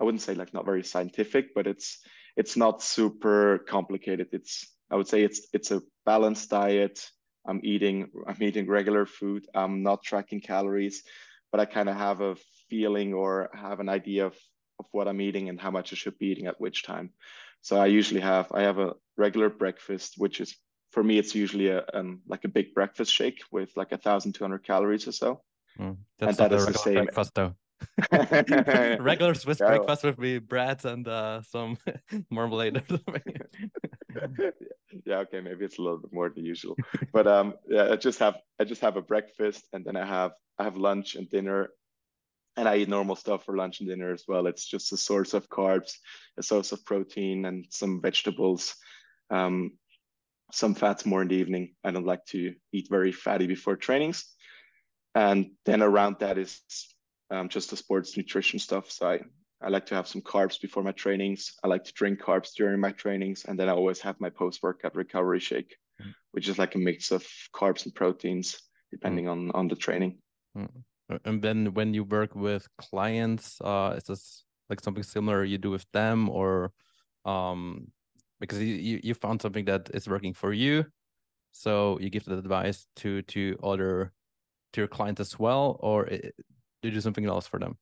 [0.00, 1.98] I wouldn't say like not very scientific, but it's
[2.36, 4.28] it's not super complicated.
[4.32, 7.10] It's I would say it's it's a balanced diet.
[7.46, 9.46] I'm eating I'm eating regular food.
[9.54, 11.02] I'm not tracking calories,
[11.50, 12.36] but I kind of have a
[12.68, 14.36] feeling or have an idea of
[14.78, 17.12] of what I'm eating and how much I should be eating at which time.
[17.60, 20.56] So I usually have I have a regular breakfast, which is
[20.92, 24.32] for me it's usually a um, like a big breakfast shake with like a thousand
[24.34, 25.42] two hundred calories or so.
[25.78, 27.54] Mm, That's that not a is the same- breakfast though.
[29.00, 31.78] regular Swiss Yeah, breakfast would be bread and uh, some
[32.30, 33.22] marmalade or something.
[35.04, 36.76] yeah, okay, maybe it's a little bit more than usual.
[37.12, 40.32] but um yeah, I just have I just have a breakfast and then I have
[40.58, 41.70] I have lunch and dinner
[42.56, 44.46] and I eat normal stuff for lunch and dinner as well.
[44.46, 45.92] It's just a source of carbs,
[46.38, 48.74] a source of protein and some vegetables.
[49.30, 49.72] Um
[50.52, 51.74] some fats more in the evening.
[51.84, 54.24] I don't like to eat very fatty before trainings.
[55.14, 56.60] And then around that is
[57.30, 58.90] um, just the sports nutrition stuff.
[58.90, 59.20] So I,
[59.62, 61.52] I like to have some carbs before my trainings.
[61.62, 63.44] I like to drink carbs during my trainings.
[63.44, 66.12] And then I always have my post workout recovery shake, mm.
[66.32, 69.32] which is like a mix of carbs and proteins, depending mm.
[69.32, 70.18] on, on the training.
[70.56, 70.68] Mm.
[71.24, 75.70] And then when you work with clients, uh, is this like something similar you do
[75.70, 76.72] with them or
[77.24, 77.88] um,
[78.38, 80.86] because you, you found something that is working for you
[81.52, 84.12] so you give the advice to to other
[84.72, 86.08] to your clients as well or
[86.82, 87.76] you do something else for them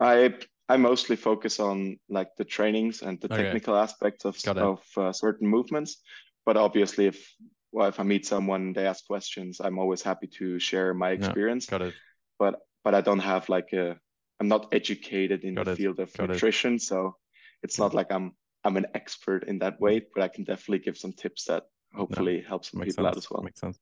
[0.00, 0.32] i
[0.68, 3.44] i mostly focus on like the trainings and the okay.
[3.44, 6.02] technical aspects of of uh, certain movements
[6.46, 7.34] but obviously if
[7.72, 11.66] well, if i meet someone they ask questions i'm always happy to share my experience
[11.66, 11.94] yeah, got it
[12.38, 13.96] but but i don't have like a
[14.40, 15.76] i'm not educated in got the it.
[15.76, 16.82] field of got nutrition it.
[16.82, 17.16] so
[17.62, 18.32] it's not like i'm
[18.64, 22.40] I'm an expert in that way, but I can definitely give some tips that hopefully
[22.40, 23.06] no, help some people sense.
[23.06, 23.42] out as well.
[23.42, 23.78] Makes sense.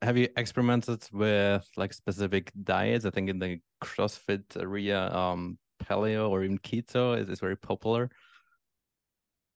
[0.00, 3.04] Have you experimented with like specific diets?
[3.04, 8.10] I think in the CrossFit area, um, paleo or even keto is, is very popular.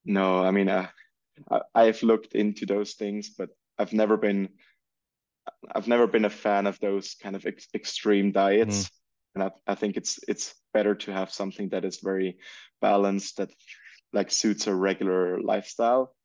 [0.04, 0.88] No, I mean, uh,
[1.50, 4.48] I, I've looked into those things, but I've never been,
[5.74, 8.84] I've never been a fan of those kind of ex extreme diets.
[8.84, 8.90] Mm.
[9.34, 12.38] And I, I think it's it's better to have something that is very
[12.80, 13.50] balanced, that
[14.12, 16.15] like suits a regular lifestyle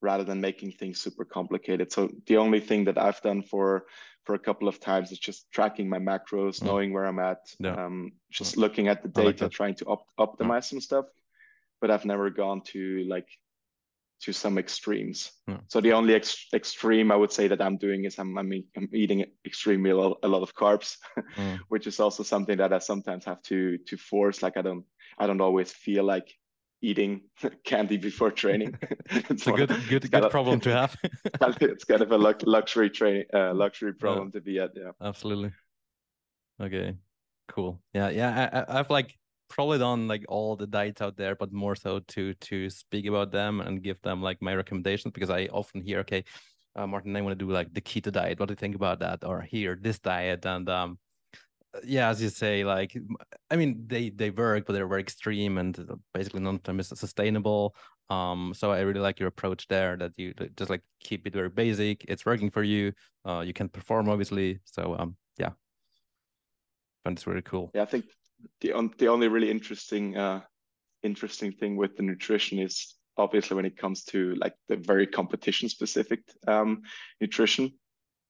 [0.00, 1.92] rather than making things super complicated.
[1.92, 3.86] So the only thing that I've done for
[4.24, 6.64] for a couple of times is just tracking my macros, mm.
[6.64, 7.84] knowing where I'm at, yeah.
[7.84, 8.60] um, just yeah.
[8.60, 10.70] looking at the data, like trying to op- optimize yeah.
[10.70, 11.06] some stuff.
[11.80, 13.28] But I've never gone to like
[14.22, 15.32] to some extremes.
[15.68, 18.88] So the only ex- extreme I would say that I'm doing is I'm I'm, I'm
[18.92, 20.96] eating extremely a lot, a lot of carbs,
[21.36, 21.58] mm.
[21.68, 24.42] which is also something that I sometimes have to to force.
[24.42, 24.84] Like I don't
[25.18, 26.28] I don't always feel like
[26.82, 27.22] eating
[27.64, 28.76] candy before training.
[29.10, 30.96] it's, a good good good problem to have.
[31.60, 34.38] it's kind of a luxury training uh, luxury problem yeah.
[34.38, 34.70] to be at.
[34.74, 35.52] Yeah, absolutely.
[36.60, 36.94] Okay,
[37.48, 37.80] cool.
[37.94, 38.64] Yeah, yeah.
[38.68, 39.16] I, I've like
[39.48, 43.32] probably done like all the diets out there, but more so to to speak about
[43.32, 46.24] them and give them like my recommendations because I often hear, okay,
[46.76, 48.38] uh, Martin, I want to do like the keto diet.
[48.38, 49.24] What do you think about that?
[49.24, 50.98] Or here, this diet, and um,
[51.84, 52.96] yeah, as you say, like
[53.50, 56.80] I mean, they they work, but they're very extreme, and uh, basically none of them
[56.80, 57.74] is sustainable.
[58.08, 61.48] Um, so I really like your approach there that you just like keep it very
[61.48, 62.04] basic.
[62.08, 62.92] It's working for you.
[63.24, 64.58] Uh, you can perform obviously.
[64.64, 65.50] So um, yeah,
[67.04, 67.70] and it's really cool.
[67.74, 68.06] Yeah, I think
[68.60, 70.40] the on, the only really interesting uh
[71.02, 75.68] interesting thing with the nutrition is obviously when it comes to like the very competition
[75.68, 76.82] specific um
[77.20, 77.72] nutrition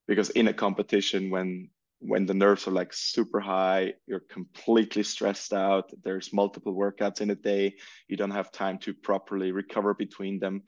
[0.07, 5.53] because in a competition when when the nerves are like super high, you're completely stressed
[5.53, 5.91] out.
[6.03, 7.75] There's multiple workouts in a day.
[8.09, 10.63] You don't have time to properly recover between them.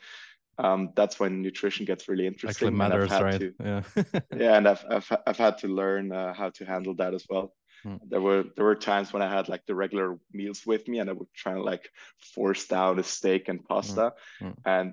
[0.59, 2.69] Um, that's when nutrition gets really interesting.
[2.69, 3.41] Actually matters, right?
[3.41, 3.83] To, yeah.
[4.37, 7.55] yeah, and I've, I've I've had to learn uh, how to handle that as well.
[7.83, 7.97] Hmm.
[8.07, 11.09] There were there were times when I had like the regular meals with me, and
[11.09, 11.89] I would try to like
[12.35, 14.49] force down a steak and pasta, hmm.
[14.49, 14.53] Hmm.
[14.67, 14.93] and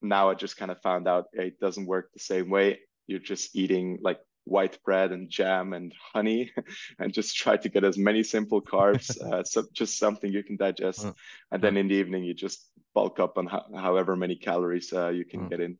[0.00, 2.78] now I just kind of found out it doesn't work the same way.
[3.08, 6.50] You're just eating like white bread and jam and honey
[6.98, 10.56] and just try to get as many simple carbs uh, so just something you can
[10.56, 11.04] digest.
[11.04, 11.12] Uh,
[11.52, 15.08] and then in the evening you just bulk up on ho- however many calories uh,
[15.08, 15.78] you can uh, get in.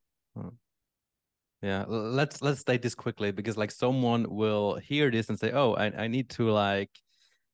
[1.63, 5.75] Yeah let's let's state this quickly because like someone will hear this and say oh
[5.75, 6.89] i, I need to like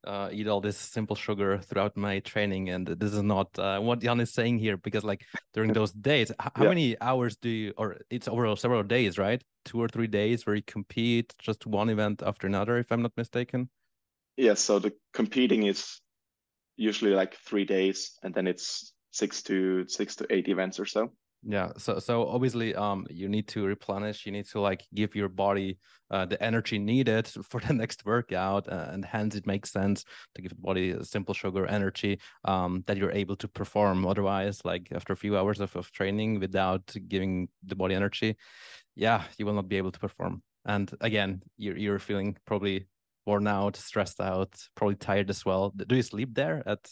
[0.06, 4.00] uh, eat all this simple sugar throughout my training and this is not uh, what
[4.00, 6.68] jan is saying here because like during those days how yeah.
[6.68, 9.42] many hours do you or it's over several days right?
[9.64, 13.12] Two or three days where you compete just one event after another if i'm not
[13.16, 13.68] mistaken?
[14.36, 16.00] Yeah so the competing is
[16.76, 21.10] usually like three days and then it's six to six to eight events or so
[21.48, 25.28] yeah so so obviously um you need to replenish you need to like give your
[25.28, 25.78] body
[26.10, 30.04] uh, the energy needed for the next workout uh, and hence it makes sense
[30.34, 34.60] to give the body a simple sugar energy um that you're able to perform otherwise
[34.64, 38.36] like after a few hours of, of training without giving the body energy.
[38.96, 40.42] Yeah you will not be able to perform.
[40.64, 42.86] And again you're, you're feeling probably
[43.24, 45.70] worn out stressed out probably tired as well.
[45.70, 46.90] Do you sleep there at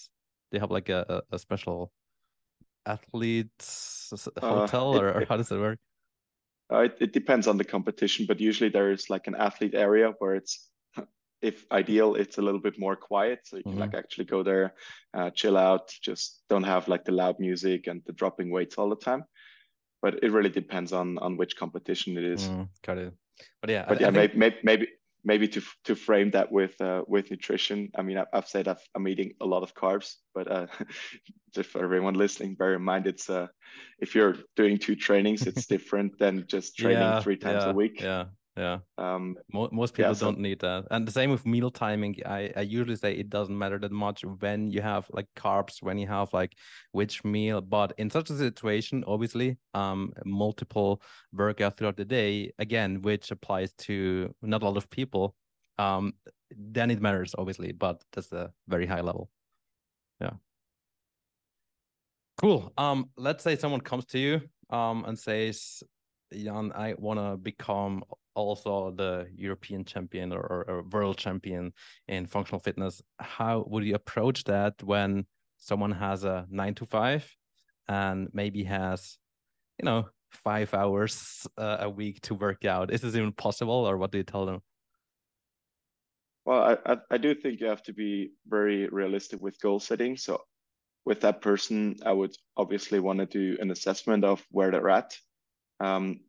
[0.53, 1.91] they have like a, a special
[2.87, 5.79] athletes uh, hotel uh, or, or, how does it work?
[6.73, 10.13] Uh, it, it depends on the competition, but usually there is like an athlete area
[10.19, 10.71] where it's,
[11.43, 13.81] if ideal, it's a little bit more quiet, so you can mm-hmm.
[13.83, 14.75] like actually go there,
[15.13, 18.89] uh, chill out, just don't have like the loud music and the dropping weights all
[18.89, 19.25] the time.
[20.05, 22.43] but it really depends on on which competition it is.
[22.49, 23.13] Mm, got it.
[23.61, 24.37] But yeah, but I, yeah, I think...
[24.37, 24.87] maybe, maybe maybe
[25.27, 27.91] to to frame that with uh, with nutrition.
[27.97, 30.67] I mean, I, have said I've, I'm eating a lot of carbs, but uh,
[31.55, 33.47] just for everyone listening, bear in mind it's uh,
[33.99, 37.75] if you're doing two trainings, it's different than just training yeah, three times yeah, a
[37.75, 38.01] week.
[38.01, 38.25] Yeah,
[38.57, 38.79] yeah.
[38.99, 40.27] Um, most people yeah, so...
[40.27, 40.85] don't need that.
[40.91, 42.17] And the same with meal timing.
[42.25, 45.99] I, I usually say it doesn't matter that much when you have like carbs, when
[45.99, 46.53] you have like
[46.93, 47.61] which meal.
[47.61, 53.73] But in such a situation, obviously, um, multiple workout throughout the day, again, which applies
[53.79, 55.35] to not a lot of people,
[55.79, 56.13] um,
[56.57, 59.31] then it matters, obviously, but that's a very high level.
[60.21, 60.35] Yeah.
[62.39, 62.73] Cool.
[62.79, 65.83] Um, let's say someone comes to you um and says,
[66.33, 71.73] Jan, I want to become also the European champion or, or, or, world champion
[72.09, 73.03] in functional fitness.
[73.19, 75.27] How would you approach that when
[75.59, 77.31] someone has a nine to five
[77.89, 79.19] and maybe has,
[79.79, 82.93] you know, five hours uh, a week to work out?
[82.93, 84.61] Is this even possible, or what do you tell them?
[86.45, 90.17] Well, I, I do think you have to be very realistic with goal setting.
[90.17, 90.43] So,
[91.07, 95.17] with that person, I would obviously want to do an assessment of where they're at.
[95.81, 96.21] Um,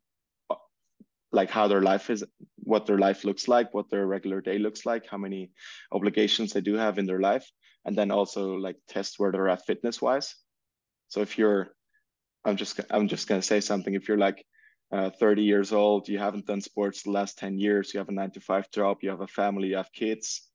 [1.35, 2.23] like how their life is,
[2.57, 5.51] what their life looks like, what their regular day looks like, how many
[5.91, 7.45] obligations they do have in their life,
[7.85, 10.35] and then also like test where they're at fitness wise.
[11.09, 11.67] So if you're,
[12.45, 13.93] I'm just I'm just gonna say something.
[13.93, 14.43] If you're like
[14.91, 18.13] uh, 30 years old, you haven't done sports the last 10 years, you have a
[18.13, 20.49] nine to five job, you have a family, you have kids.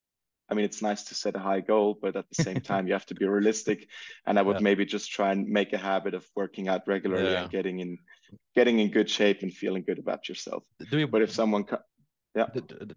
[0.48, 2.92] I mean, it's nice to set a high goal, but at the same time, you
[2.94, 3.88] have to be realistic.
[4.26, 4.62] And I would yeah.
[4.62, 7.42] maybe just try and make a habit of working out regularly yeah.
[7.42, 7.98] and getting in
[8.54, 10.62] getting in good shape and feeling good about yourself.
[10.90, 11.64] Do you, but if someone,
[12.34, 12.46] yeah,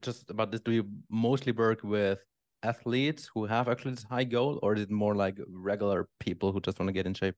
[0.01, 2.19] just about this, do you mostly work with
[2.63, 6.61] athletes who have actually this high goal, or is it more like regular people who
[6.61, 7.35] just want to get in shape?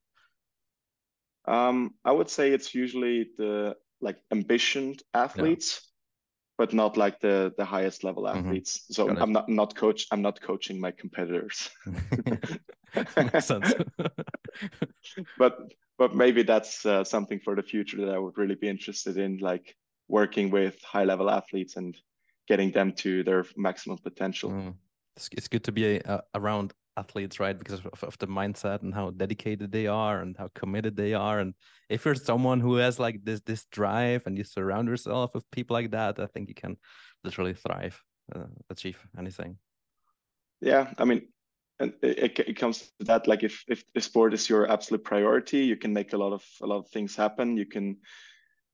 [1.47, 5.81] Um, I would say it's usually the like ambitioned athletes.
[5.81, 5.91] Yeah.
[6.57, 8.39] But not like the the highest level mm-hmm.
[8.39, 8.71] athletes.
[8.77, 8.93] Mm -hmm.
[8.95, 10.05] So I'm not not coach.
[10.11, 11.69] I'm not coaching my competitors.
[13.17, 13.75] Makes sense.
[15.41, 15.53] but
[15.97, 19.37] but maybe that's uh, something for the future that I would really be interested in,
[19.37, 19.75] like
[20.07, 21.95] working with high level athletes and
[22.47, 24.51] getting them to their maximum potential.
[24.51, 24.75] Mm.
[25.15, 27.57] It's, it's good to be a, around athletes, right?
[27.57, 31.39] Because of, of, the mindset and how dedicated they are and how committed they are.
[31.39, 31.53] And
[31.89, 35.73] if you're someone who has like this this drive and you surround yourself with people
[35.73, 36.77] like that, I think you can
[37.23, 38.01] literally thrive,
[38.33, 39.57] uh, achieve anything.
[40.61, 41.27] Yeah, I mean,
[41.79, 45.75] and it, it comes to that like if if sport is your absolute priority you
[45.75, 47.57] can make a lot of a lot of things happen.
[47.57, 47.97] You can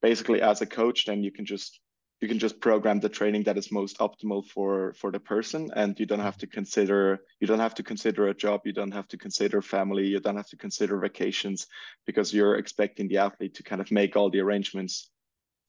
[0.01, 1.79] basically as a coach then you can just
[2.21, 5.71] you can just program the training that is most optimal for for the person.
[5.75, 8.61] And you don't have to consider you don't have to consider a job.
[8.65, 10.05] You don't have to consider family.
[10.05, 11.67] You don't have to consider vacations
[12.05, 15.09] because you're expecting the athlete to kind of make all the arrangements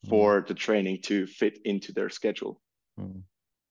[0.05, 0.11] mm.
[0.11, 2.61] for the training to fit into their schedule.
[3.01, 3.23] Mm.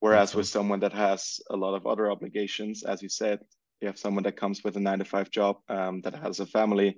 [0.02, 3.38] Whereas with someone that has a lot of other obligations, as you said,
[3.80, 6.46] you have someone that comes with a nine to five job um, that has a
[6.46, 6.96] family.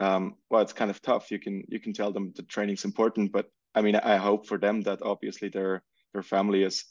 [0.00, 1.30] Um, well, it's kind of tough.
[1.30, 4.58] You can you can tell them the training's important, but I mean, I hope for
[4.58, 6.84] them that obviously their their family is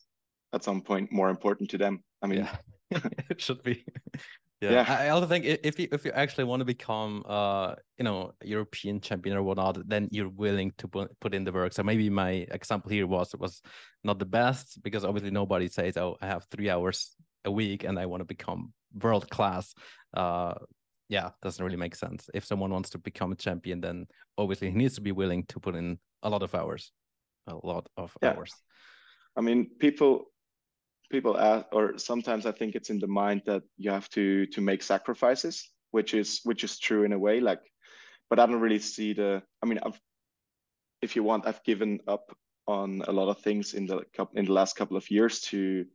[0.51, 2.03] at some point more important to them.
[2.23, 2.47] I mean,
[2.89, 2.99] yeah.
[3.29, 3.85] it should be.
[4.71, 4.85] Yeah.
[4.87, 9.01] I also think if you if you actually want to become uh you know European
[9.01, 11.73] champion or whatnot, then you're willing to put put in the work.
[11.73, 13.61] So maybe my example here was was
[14.03, 17.99] not the best because obviously nobody says, "Oh, I have three hours a week and
[17.99, 19.73] I want to become world class."
[20.13, 20.55] Uh,
[21.09, 22.29] yeah, doesn't really make sense.
[22.33, 25.59] If someone wants to become a champion, then obviously he needs to be willing to
[25.59, 26.91] put in a lot of hours,
[27.47, 28.31] a lot of yeah.
[28.31, 28.53] hours.
[29.37, 30.25] I mean, people
[31.15, 34.61] people ask, or sometimes I think it's in the mind that you have to to
[34.61, 35.55] make sacrifices,
[35.91, 37.39] which is which is true in a way.
[37.39, 37.63] Like,
[38.29, 39.41] but I don't really see the.
[39.61, 39.99] I mean, I've,
[41.01, 42.25] if you want, I've given up
[42.67, 43.97] on a lot of things in the
[44.33, 45.85] in the last couple of years to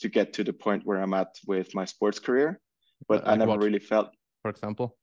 [0.00, 2.60] to get to the point where I'm at with my sports career,
[3.08, 3.64] but like I never what?
[3.64, 4.08] really felt.
[4.42, 4.96] For example.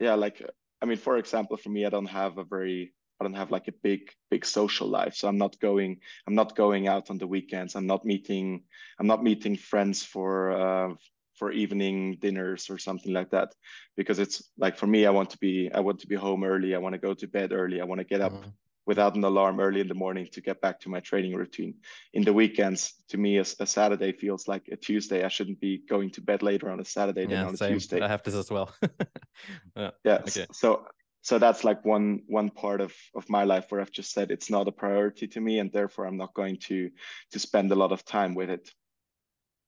[0.00, 0.42] Yeah, like
[0.82, 3.68] I mean, for example, for me, I don't have a very I don't have like
[3.68, 5.14] a big big social life.
[5.14, 7.74] So I'm not going I'm not going out on the weekends.
[7.74, 8.64] I'm not meeting
[8.98, 10.94] I'm not meeting friends for uh,
[11.34, 13.54] for evening dinners or something like that
[13.96, 16.74] because it's like for me I want to be I want to be home early.
[16.74, 17.80] I want to go to bed early.
[17.80, 18.50] I want to get up mm-hmm.
[18.86, 21.74] without an alarm early in the morning to get back to my training routine.
[22.12, 25.24] In the weekends, to me, a, a Saturday feels like a Tuesday.
[25.24, 27.68] I shouldn't be going to bed later on a Saturday yeah, than on same.
[27.68, 28.00] a Tuesday.
[28.00, 28.74] I have this as well.
[29.76, 29.90] yeah.
[30.04, 30.18] yeah.
[30.26, 30.46] Okay.
[30.52, 30.86] So
[31.26, 34.50] so that's like one one part of of my life where i've just said it's
[34.50, 36.90] not a priority to me and therefore i'm not going to
[37.32, 38.70] to spend a lot of time with it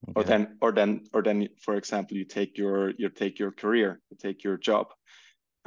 [0.09, 0.13] okay.
[0.15, 4.01] or then or then or then for example you take your you take your career
[4.11, 4.99] you take your job i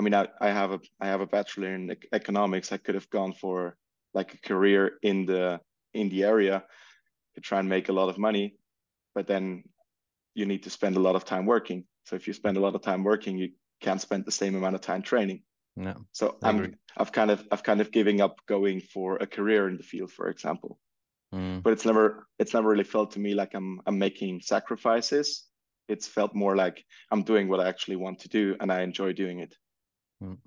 [0.02, 2.72] I mean, I, I have a I have a bachelor in economics.
[2.72, 3.78] I could have gone for
[4.16, 5.60] like a career in the
[5.94, 6.64] in the area,
[7.36, 8.56] to try and make a lot of money,
[9.14, 9.64] but then
[10.34, 11.86] you need to spend a lot of time working.
[12.06, 14.76] So if you spend a lot of time working, you can't spend the same amount
[14.76, 15.44] of time training.
[15.76, 16.06] No.
[16.12, 19.68] So I am I've kind of I've kind of giving up going for a career
[19.70, 20.78] in the field, for example.
[21.34, 21.64] Mm.
[21.64, 25.48] But it's never it's never really felt to me like I'm I'm making sacrifices.
[25.88, 29.14] It's felt more like I'm doing what I actually want to do and I enjoy
[29.14, 29.56] doing it.
[30.22, 30.38] Mm.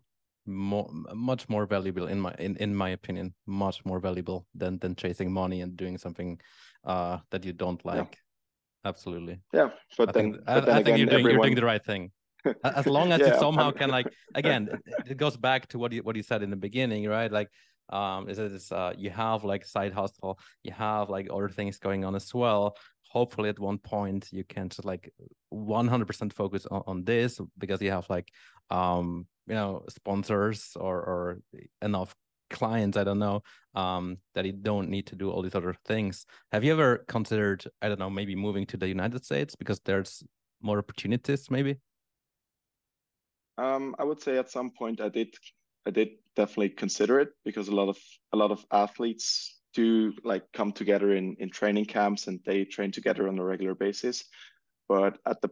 [0.46, 4.94] More much more valuable in my in, in my opinion, much more valuable than than
[4.94, 6.38] chasing money and doing something
[6.84, 8.12] uh that you don't like.
[8.12, 8.90] Yeah.
[8.90, 9.40] Absolutely.
[9.54, 9.70] Yeah.
[9.96, 11.34] But I then, think, but I, then I again, think you're doing, everyone...
[11.34, 12.10] you're doing the right thing
[12.64, 14.68] as long as yeah, you somehow can like again
[15.06, 17.30] it, goes back to what you what you said in the beginning right?
[17.30, 17.50] Like
[17.90, 22.04] um is it uh you have like side hustle you have like other things going
[22.04, 22.76] on as well.
[23.10, 25.12] Hopefully at one point you can just like
[25.52, 28.32] 100% focus on, on this because you have like
[28.70, 31.38] um you know sponsors or or
[31.82, 32.14] enough
[32.50, 33.42] clients i don't know
[33.74, 36.26] um that you don't need to do all these other things.
[36.52, 40.22] Have you ever considered i don't know maybe moving to the united states because there's
[40.62, 41.76] more opportunities maybe
[43.58, 45.34] um, I would say at some point I did
[45.86, 47.98] I did definitely consider it because a lot of
[48.32, 52.90] a lot of athletes do like come together in in training camps and they train
[52.90, 54.24] together on a regular basis.
[54.88, 55.50] But at the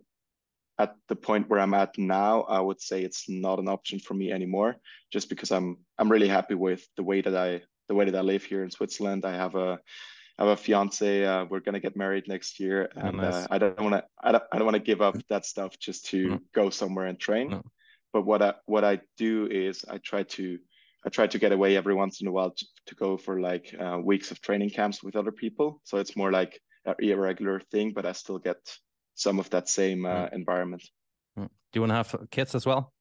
[0.78, 4.14] at the point where I'm at now, I would say it's not an option for
[4.14, 4.76] me anymore,
[5.12, 8.22] just because I'm I'm really happy with the way that I the way that I
[8.22, 9.24] live here in Switzerland.
[9.24, 9.78] I have a
[10.38, 11.24] I have a fiance.
[11.24, 13.34] Uh, we're gonna get married next year, oh, and oh, nice.
[13.34, 14.05] uh, I don't want to.
[14.20, 14.44] I don't.
[14.50, 16.40] I don't want to give up that stuff just to no.
[16.55, 17.50] go somewhere and train.
[17.50, 17.62] No
[18.12, 20.58] but what I what I do is I try to
[21.04, 23.74] I try to get away every once in a while to, to go for like
[23.78, 25.80] uh, weeks of training camps with other people.
[25.84, 28.58] So it's more like a irregular thing, but I still get
[29.14, 30.32] some of that same uh, mm.
[30.32, 30.82] environment.
[31.38, 31.48] Mm.
[31.72, 32.92] Do you want to have kids as well?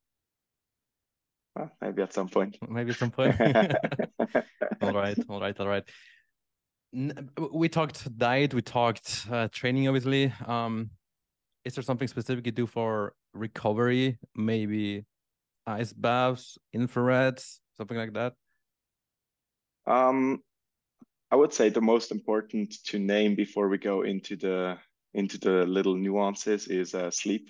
[1.56, 1.72] well?
[1.82, 2.58] Maybe at some point.
[2.70, 3.40] Maybe at some point.
[4.82, 5.84] all right, all right, all right.
[7.54, 10.34] We talked diet, we talked uh, training, obviously.
[10.46, 10.90] Um,
[11.64, 14.18] is there something specific you do for recovery?
[14.36, 15.06] Maybe
[15.66, 18.34] ice baths, infrareds, something like that?
[19.88, 20.42] Um,
[21.32, 24.78] I would say the most important to name before we go into the
[25.14, 27.50] into the little nuances is uh, sleep.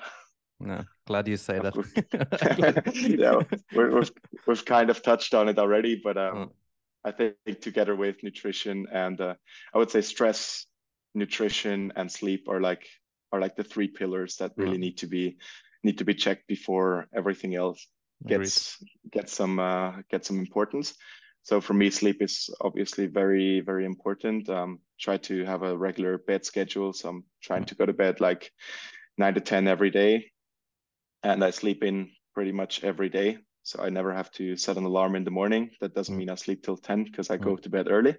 [0.60, 1.74] No, glad you say that.
[2.96, 3.42] yeah,
[3.76, 4.12] we have
[4.48, 6.52] we've kind of touched on it already, but um, oh.
[7.04, 9.34] I think together with nutrition and uh,
[9.74, 10.68] I would say stress,
[11.16, 12.88] nutrition, and sleep are like
[13.32, 15.38] are like the three pillars that really need to be
[15.84, 17.88] need to be checked before everything else
[18.28, 19.12] gets Agreed.
[19.12, 20.94] gets some uh, get some importance.
[21.44, 24.50] So for me, sleep is obviously very very important.
[24.50, 26.94] Um, try to have a regular bed schedule.
[26.94, 28.52] So I'm trying to go to bed like
[29.18, 30.32] nine to ten every day,
[31.24, 33.38] and I sleep in pretty much every day.
[33.64, 35.70] So I never have to set an alarm in the morning.
[35.82, 36.20] That doesn't mm.
[36.20, 37.44] mean I sleep till ten because I mm.
[37.44, 38.16] go to bed early.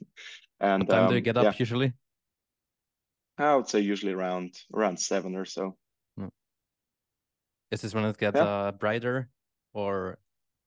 [0.60, 1.52] and what time um, do you um, get up yeah.
[1.56, 1.92] usually?
[3.36, 5.76] I would say usually around around seven or so.
[7.74, 8.44] Is this when it gets yeah.
[8.44, 9.28] uh, brighter,
[9.72, 10.16] or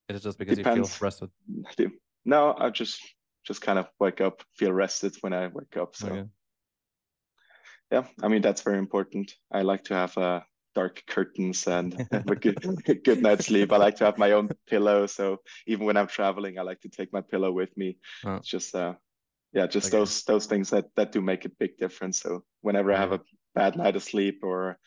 [0.10, 0.78] is it just because Depends.
[0.78, 1.30] you feel rested?
[2.26, 3.01] No, I just
[3.45, 5.95] just kind of wake up, feel rested when I wake up.
[5.95, 6.24] So, okay.
[7.93, 9.34] yeah, I mean that's very important.
[9.49, 10.41] I like to have uh,
[10.76, 12.60] dark curtains and a good
[13.05, 13.72] good night's sleep.
[13.72, 16.89] I like to have my own pillow, so even when I'm traveling, I like to
[16.89, 17.99] take my pillow with me.
[18.26, 18.36] Oh.
[18.36, 18.95] It's just uh,
[19.53, 19.97] yeah, just okay.
[19.97, 22.20] those those things that that do make a big difference.
[22.20, 23.22] So whenever I have a
[23.55, 24.78] bad night of sleep or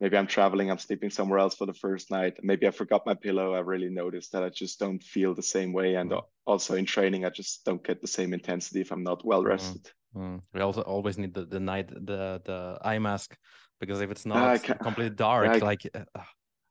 [0.00, 2.38] maybe I'm traveling, I'm sleeping somewhere else for the first night.
[2.42, 3.54] Maybe I forgot my pillow.
[3.54, 5.94] I really noticed that I just don't feel the same way.
[5.94, 6.22] And mm.
[6.44, 9.48] also in training, I just don't get the same intensity if I'm not well mm-hmm.
[9.48, 9.90] rested.
[10.14, 10.40] Mm.
[10.54, 13.36] We also always need the, the night, the, the eye mask,
[13.80, 16.20] because if it's not completely dark, I, like uh,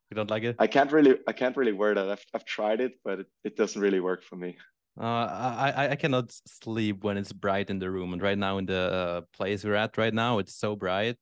[0.09, 0.55] you don't like it.
[0.59, 2.09] I can't really, I can't really wear that.
[2.09, 4.57] I've, I've tried it, but it, it doesn't really work for me.
[4.97, 8.65] Uh, I I cannot sleep when it's bright in the room, and right now in
[8.65, 11.17] the uh, place we're at right now, it's so bright,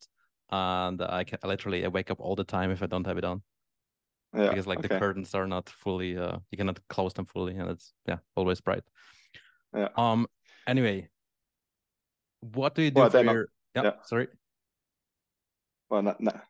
[0.54, 3.24] and I can literally I wake up all the time if I don't have it
[3.24, 3.42] on.
[4.36, 4.88] Yeah, because like okay.
[4.88, 8.62] the curtains are not fully, uh, you cannot close them fully, and it's yeah always
[8.62, 8.84] bright.
[9.76, 9.90] Yeah.
[9.96, 10.28] Um.
[10.68, 11.10] Anyway,
[12.40, 13.48] what do you do well, for your?
[13.76, 13.92] Yeah, yeah.
[14.04, 14.28] Sorry.
[15.90, 16.46] Well, not, not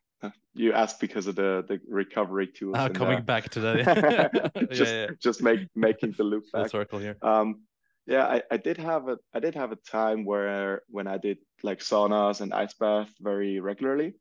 [0.53, 2.75] you asked because of the the recovery tools.
[2.77, 3.23] Uh, coming the...
[3.23, 6.69] back to that, just yeah, just make making the loop back.
[6.69, 7.17] circle here.
[7.21, 7.61] Um,
[8.05, 11.37] yeah, I, I did have a I did have a time where when I did
[11.61, 14.15] like saunas and ice bath very regularly.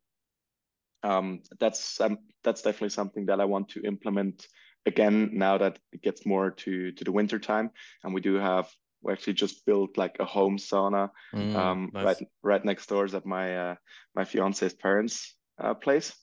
[1.02, 4.46] Um, that's um, that's definitely something that I want to implement
[4.86, 7.70] again now that it gets more to to the winter time,
[8.04, 8.70] and we do have
[9.02, 12.04] we actually just built like a home sauna mm, um, nice.
[12.04, 13.74] right right next doors at my uh,
[14.14, 16.14] my fiance's parents uh, place.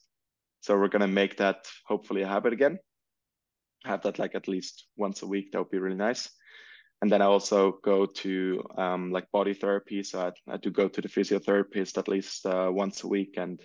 [0.62, 2.78] So we're going to make that hopefully a habit again.
[3.84, 5.52] have that like at least once a week.
[5.52, 6.28] That would be really nice.
[7.02, 10.02] And then I also go to um, like body therapy.
[10.02, 13.60] So I, I do go to the physiotherapist at least uh, once a week, and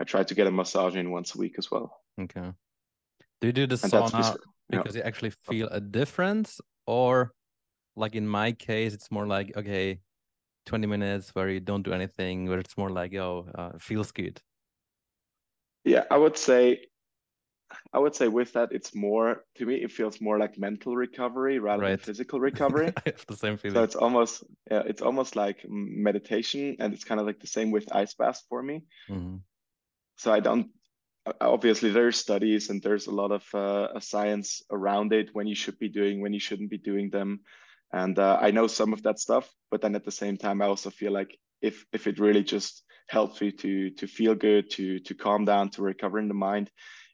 [0.00, 2.00] I try to get a massage in once a week as well.
[2.18, 2.52] Okay.
[3.40, 4.36] Do you do the and sauna
[4.70, 5.02] because yeah.
[5.02, 7.32] you actually feel a difference, or
[7.96, 10.00] like in my case, it's more like okay,
[10.64, 14.40] twenty minutes where you don't do anything, where it's more like oh, uh, feels good.
[15.84, 16.86] Yeah, I would say
[17.92, 19.76] I would say with that, it's more to me.
[19.76, 21.90] It feels more like mental recovery rather right.
[21.90, 22.92] than physical recovery.
[22.96, 23.76] I have the same feeling.
[23.76, 27.70] So it's almost, yeah, it's almost like meditation, and it's kind of like the same
[27.70, 28.82] with ice baths for me.
[29.08, 29.36] Mm-hmm.
[30.16, 30.70] So I don't.
[31.40, 35.78] Obviously, there's studies and there's a lot of uh, science around it when you should
[35.78, 37.40] be doing, when you shouldn't be doing them,
[37.92, 39.48] and uh, I know some of that stuff.
[39.70, 42.82] But then at the same time, I also feel like if if it really just
[43.06, 46.70] helps you to to feel good, to to calm down, to recover in the mind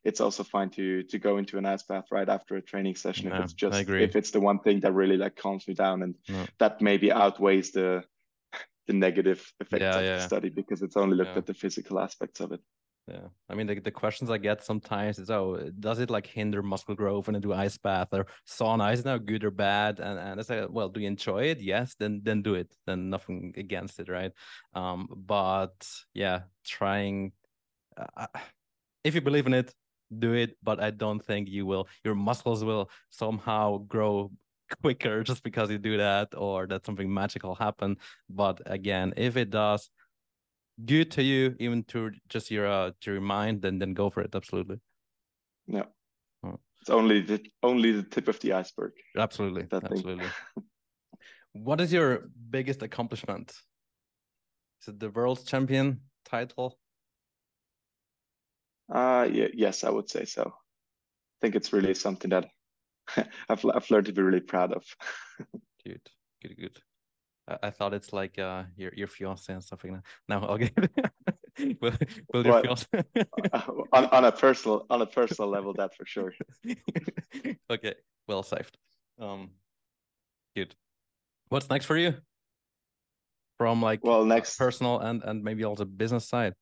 [0.07, 3.27] it's also fine to to go into an ice bath right after a training session
[3.31, 6.15] if it's just if it's the one thing that really like calms me down and
[6.59, 8.03] that maybe outweighs the
[8.87, 10.17] the negative effects yeah, of yeah.
[10.17, 12.61] the study because it's only looked at the physical aspects of it.
[13.09, 13.29] Yeah.
[13.49, 16.97] I mean the, the questions i get sometimes is oh does it like hinder muscle
[16.97, 18.93] growth when i do ice bath or sauna?
[18.93, 20.01] Is now good or bad?
[20.01, 21.61] And and i say well do you enjoy it?
[21.61, 22.75] Yes then then do it.
[22.87, 24.33] Then nothing against it right?
[24.75, 25.77] Um but
[26.15, 27.33] yeah trying
[27.97, 28.27] uh,
[29.05, 29.73] if you believe in it
[30.19, 31.89] do it, but I don't think you will.
[32.05, 34.31] Your muscles will somehow grow
[34.83, 37.97] quicker just because you do that, or that something magical happen.
[38.29, 39.91] But again, if it does,
[40.85, 44.23] good to you, even to just your uh, to your mind, then then go for
[44.23, 44.35] it.
[44.35, 44.79] Absolutely.
[45.67, 45.85] Yeah.
[46.45, 46.59] Oh.
[46.81, 48.93] It's only the only the tip of the iceberg.
[49.17, 49.67] Absolutely.
[49.73, 50.27] Absolutely.
[51.53, 53.51] what is your biggest accomplishment?
[54.83, 56.79] Is it the world champion title?
[58.93, 60.43] Uh, yeah, yes, I would say so.
[60.47, 62.47] I think it's really something that
[63.49, 64.85] I've I've learned to be really proud of.
[65.85, 66.01] good,
[66.43, 66.79] good, good.
[67.49, 69.93] I, I thought it's like uh your your fiance and something.
[69.93, 70.59] Like now I'll
[71.81, 71.93] will,
[72.33, 72.87] will your fiance
[73.93, 76.33] on, on a personal on a personal level, that for sure.
[77.71, 77.95] okay,
[78.29, 78.77] well saved.
[79.19, 79.51] Um,
[80.55, 80.75] good.
[81.49, 82.15] What's next for you?
[83.59, 86.55] From like well, next personal and and maybe also business side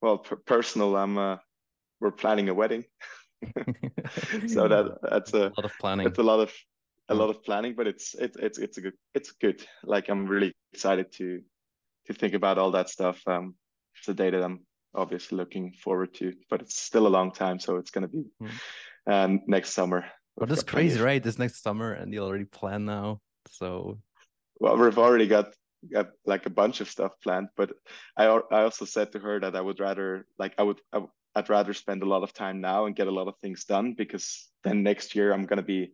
[0.00, 1.36] well personal i'm uh,
[2.00, 2.84] we're planning a wedding.
[4.48, 6.06] So that that's a, a, lot of planning.
[6.06, 6.52] it's a lot of
[7.08, 9.64] a lot of planning but it's it's it's it's a good it's good.
[9.84, 11.40] Like i'm really excited to
[12.06, 13.22] to think about all that stuff.
[13.26, 13.54] Um
[13.96, 14.60] it's a day that i'm
[14.94, 18.24] obviously looking forward to but it's still a long time so it's going to be
[18.42, 18.50] mm.
[19.06, 20.04] um next summer.
[20.36, 21.22] But that's crazy right?
[21.22, 23.98] This next summer and you already plan now so
[24.58, 25.54] well we've already got
[26.26, 27.72] like a bunch of stuff planned but
[28.16, 31.02] i i also said to her that i would rather like i would I,
[31.36, 33.94] i'd rather spend a lot of time now and get a lot of things done
[33.94, 35.92] because then next year i'm going to be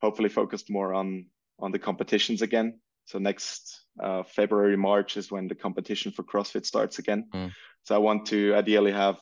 [0.00, 1.26] hopefully focused more on
[1.58, 6.64] on the competitions again so next uh, february march is when the competition for crossfit
[6.64, 7.52] starts again mm.
[7.82, 9.20] so i want to ideally have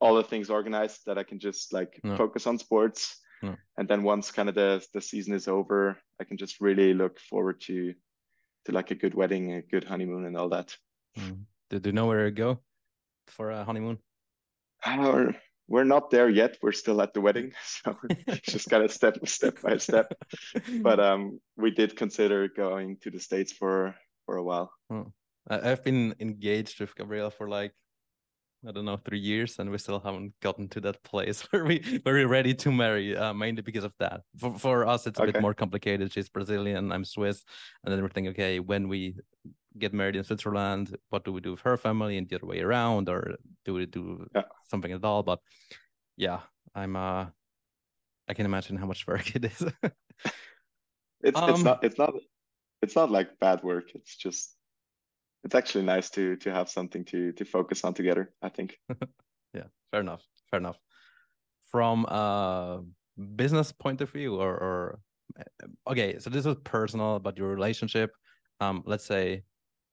[0.00, 2.16] all the things organized that i can just like no.
[2.16, 3.54] focus on sports no.
[3.76, 7.18] and then once kind of the the season is over i can just really look
[7.20, 7.94] forward to
[8.64, 10.76] to like a good wedding, a good honeymoon, and all that.
[11.18, 11.44] Mm.
[11.70, 12.60] Did you know where to go
[13.28, 13.98] for a honeymoon?
[14.84, 15.32] Uh,
[15.68, 16.58] we're not there yet.
[16.62, 17.96] We're still at the wedding, so
[18.42, 20.12] just kind of step step by step.
[20.82, 23.94] But um, we did consider going to the states for
[24.26, 24.72] for a while.
[24.90, 25.12] Oh.
[25.48, 27.72] I've been engaged with Gabriela for like
[28.66, 32.00] I don't know, three years, and we still haven't gotten to that place where we
[32.02, 33.16] where we're ready to marry.
[33.16, 34.22] Uh, mainly because of that.
[34.38, 35.32] For for us, it's a okay.
[35.32, 36.12] bit more complicated.
[36.12, 37.44] She's Brazilian, I'm Swiss,
[37.84, 39.16] and then we're thinking, okay, when we
[39.78, 42.60] get married in Switzerland, what do we do with her family, and the other way
[42.60, 44.42] around, or do we do yeah.
[44.66, 45.22] something at all?
[45.22, 45.40] But
[46.16, 46.40] yeah,
[46.74, 47.26] I'm uh,
[48.28, 49.64] I can imagine how much work it is.
[51.20, 52.14] it's um, it's not it's not
[52.82, 53.90] it's not like bad work.
[53.94, 54.56] It's just
[55.44, 58.78] it's actually nice to to have something to to focus on together i think.
[59.54, 60.78] Yeah fair enough fair enough.
[61.70, 62.82] From a
[63.36, 64.98] business point of view or or
[65.88, 68.10] okay so this is personal but your relationship.
[68.60, 69.44] Um let's say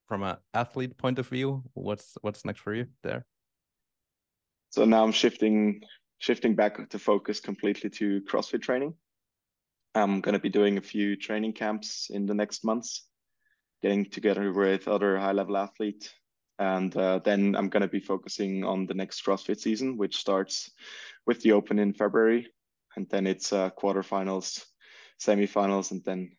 [0.08, 3.26] from an athlete point of view what's what's next for you there?
[4.72, 5.82] So now i'm shifting
[6.18, 8.94] shifting back to focus completely to crossfit training.
[9.94, 13.11] I'm going to be doing a few training camps in the next months
[13.82, 16.14] getting together with other high level athletes.
[16.60, 20.70] And uh, then I'm going to be focusing on the next CrossFit season, which starts
[21.26, 22.48] with the Open in February.
[22.96, 24.64] And then it's uh, quarterfinals,
[25.20, 26.38] semifinals, and then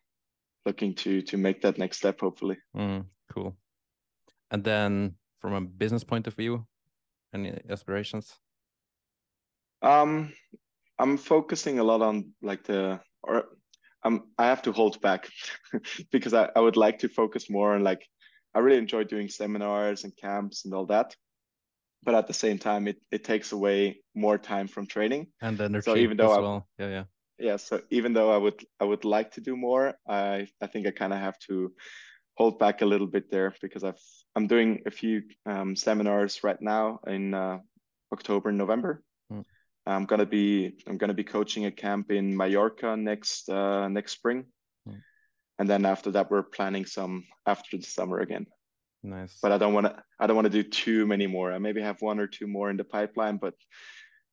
[0.65, 2.57] looking to to make that next step, hopefully.
[2.75, 3.57] Mm, cool.
[4.51, 6.65] And then from a business point of view,
[7.33, 8.33] any aspirations?
[9.81, 10.31] Um,
[10.99, 13.45] I'm focusing a lot on like the or
[14.03, 15.29] um I have to hold back
[16.11, 18.07] because I, I would like to focus more on like
[18.53, 21.15] I really enjoy doing seminars and camps and all that.
[22.03, 25.27] But at the same time it, it takes away more time from training.
[25.41, 26.67] And energy so even though I, well.
[26.77, 27.03] Yeah, yeah.
[27.39, 27.55] Yeah.
[27.57, 30.91] So even though I would I would like to do more, I I think I
[30.91, 31.73] kind of have to
[32.35, 34.01] hold back a little bit there because I've
[34.35, 37.59] I'm doing a few um, seminars right now in uh,
[38.11, 39.03] October and November.
[39.85, 44.45] I'm gonna be I'm gonna be coaching a camp in Mallorca next uh, next spring,
[44.87, 45.01] mm.
[45.59, 48.47] and then after that we're planning some after the summer again.
[49.03, 49.37] Nice.
[49.41, 51.51] But I don't want to I don't want to do too many more.
[51.51, 53.55] I maybe have one or two more in the pipeline, but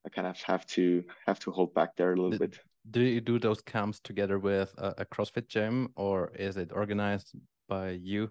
[0.06, 2.58] I kind of have to have to hold back there a little bit.
[2.90, 7.34] Do you do those camps together with a, a CrossFit gym, or is it organized
[7.68, 8.30] by you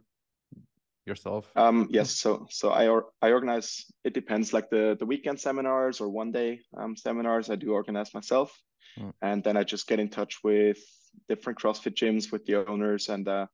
[1.09, 1.51] yourself?
[1.55, 2.11] Um, yes.
[2.11, 3.85] So so I or, I organize.
[4.03, 4.53] It depends.
[4.53, 8.57] Like the the weekend seminars or one day um, seminars, I do organize myself,
[8.97, 9.11] mm.
[9.21, 10.77] and then I just get in touch with
[11.27, 13.47] different CrossFit gyms with the owners, and uh,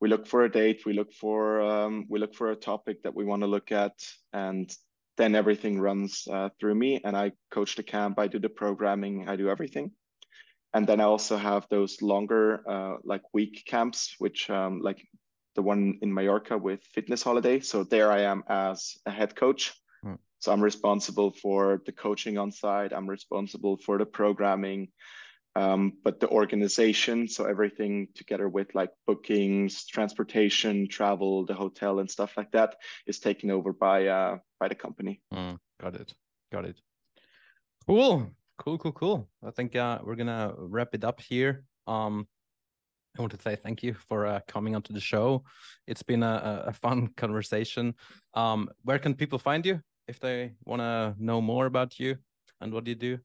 [0.00, 0.84] we look for a date.
[0.84, 3.94] We look for um, we look for a topic that we want to look at,
[4.32, 4.70] and
[5.16, 8.18] then everything runs uh, through me, and I coach the camp.
[8.18, 9.28] I do the programming.
[9.28, 9.92] I do everything
[10.72, 15.04] and then I also have those longer uh, like week camps, which um, like
[15.54, 17.60] the one in Mallorca with Fitness Holiday.
[17.60, 19.74] So there I am as a head coach.
[20.02, 20.14] Hmm.
[20.38, 22.92] So I'm responsible for the coaching on site.
[22.92, 24.88] I'm responsible for the programming,
[25.56, 27.28] um, but the organization.
[27.28, 32.76] So everything together with like bookings, transportation, travel, the hotel, and stuff like that
[33.06, 35.20] is taken over by uh, by the company.
[35.32, 36.14] Mm, got it.
[36.52, 36.80] Got it.
[37.86, 38.30] Cool.
[38.58, 38.78] Cool.
[38.78, 38.92] Cool.
[38.92, 39.28] Cool.
[39.44, 41.64] I think uh, we're gonna wrap it up here.
[41.86, 42.28] Um,
[43.18, 45.44] I want to say thank you for uh, coming onto the show.
[45.86, 47.94] It's been a, a fun conversation.
[48.34, 52.16] Um, where can people find you if they want to know more about you
[52.60, 53.18] and what you do?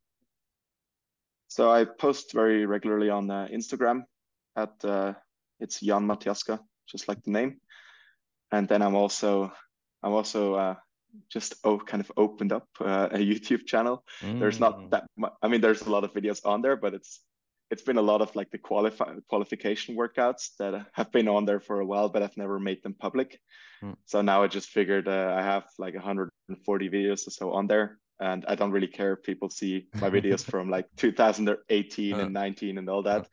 [1.47, 4.03] So I post very regularly on uh, Instagram
[4.55, 5.13] at uh,
[5.59, 7.61] it's Jan Matiaska, just like the name.
[8.51, 9.51] And then I'm also
[10.03, 10.75] I'm also uh,
[11.29, 14.03] just oh, kind of opened up uh, a YouTube channel.
[14.21, 14.39] Mm.
[14.39, 14.89] There's not mm.
[14.91, 15.33] that much.
[15.41, 17.21] I mean, there's a lot of videos on there, but it's
[17.71, 21.59] it's been a lot of like the qualify qualification workouts that have been on there
[21.59, 23.39] for a while, but I've never made them public.
[23.83, 23.95] Mm.
[24.05, 27.97] So now I just figured uh, I have like 140 videos or so on there,
[28.19, 32.17] and I don't really care if people see my videos from like 2018 uh.
[32.17, 33.21] and 19 and all that.
[33.21, 33.25] Uh.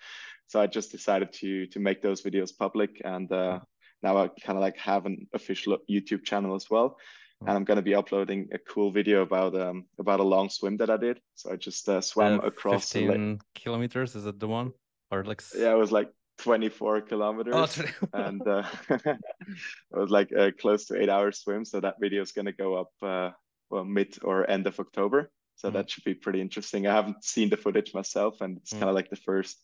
[0.46, 3.60] So I just decided to to make those videos public, and uh,
[4.02, 6.96] now I kind of like have an official YouTube channel as well
[7.46, 10.76] and I'm going to be uploading a cool video about um about a long swim
[10.78, 11.20] that I did.
[11.34, 14.14] So I just uh, swam uh, across 15 kilometers.
[14.14, 14.72] Is it the one
[15.10, 15.42] or like?
[15.56, 19.18] Yeah, it was like 24 kilometers, oh, and uh, it
[19.90, 21.64] was like a close to eight hour swim.
[21.64, 23.30] So that video is going to go up uh,
[23.70, 25.30] well mid or end of October.
[25.56, 25.74] So mm.
[25.74, 26.86] that should be pretty interesting.
[26.86, 28.78] I haven't seen the footage myself, and it's mm.
[28.78, 29.62] kind of like the first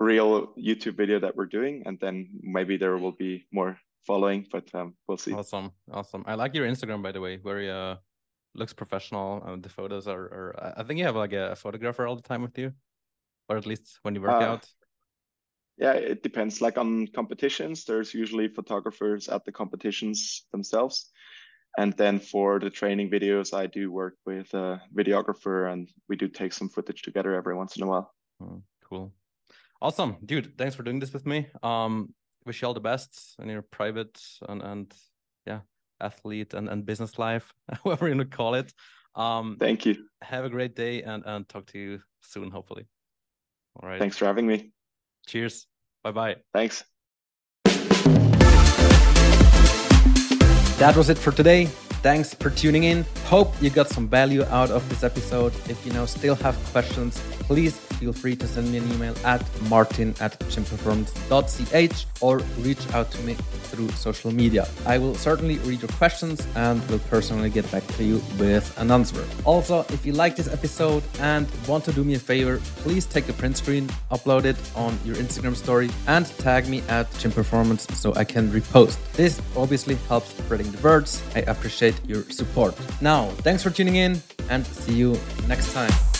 [0.00, 4.72] real YouTube video that we're doing, and then maybe there will be more following, but
[4.74, 5.32] um, we'll see.
[5.32, 6.24] Awesome, awesome.
[6.26, 7.36] I like your Instagram, by the way.
[7.36, 7.96] Very uh,
[8.54, 9.42] looks professional.
[9.46, 10.74] Uh, the photos are, are.
[10.76, 12.72] I think you have like a photographer all the time with you,
[13.48, 14.66] or at least when you work uh, out.
[15.78, 16.60] Yeah, it depends.
[16.60, 21.10] Like on competitions, there's usually photographers at the competitions themselves.
[21.76, 26.26] And then for the training videos, I do work with a videographer and we do
[26.26, 28.12] take some footage together every once in a while.
[28.42, 29.12] Oh, cool.
[29.80, 30.16] Awesome.
[30.24, 31.46] Dude, thanks for doing this with me.
[31.62, 32.12] Um,
[32.48, 34.18] wish you all the best in your private
[34.48, 34.92] and and
[35.46, 35.60] yeah
[36.00, 38.72] athlete and, and business life whatever you want to call it.
[39.14, 39.94] Um thank you.
[40.22, 42.86] have a great day and and talk to you soon hopefully.
[43.76, 44.00] All right.
[44.00, 44.72] Thanks for having me.
[45.26, 45.66] Cheers.
[46.02, 46.84] Bye bye thanks.
[50.82, 51.66] That was it for today.
[52.02, 53.04] Thanks for tuning in.
[53.24, 55.52] Hope you got some value out of this episode.
[55.68, 57.18] If you now still have questions,
[57.48, 63.10] please feel free to send me an email at martin at gymperformance.ch or reach out
[63.10, 63.34] to me
[63.70, 64.66] through social media.
[64.86, 68.90] I will certainly read your questions and will personally get back to you with an
[68.90, 69.24] answer.
[69.44, 73.28] Also, if you like this episode and want to do me a favor, please take
[73.28, 77.86] a print screen, upload it on your Instagram story, and tag me at Gym Performance
[77.98, 78.96] so I can repost.
[79.12, 81.22] This obviously helps spreading the words.
[81.34, 82.74] I appreciate your support.
[83.00, 86.17] Now, thanks for tuning in and see you next time.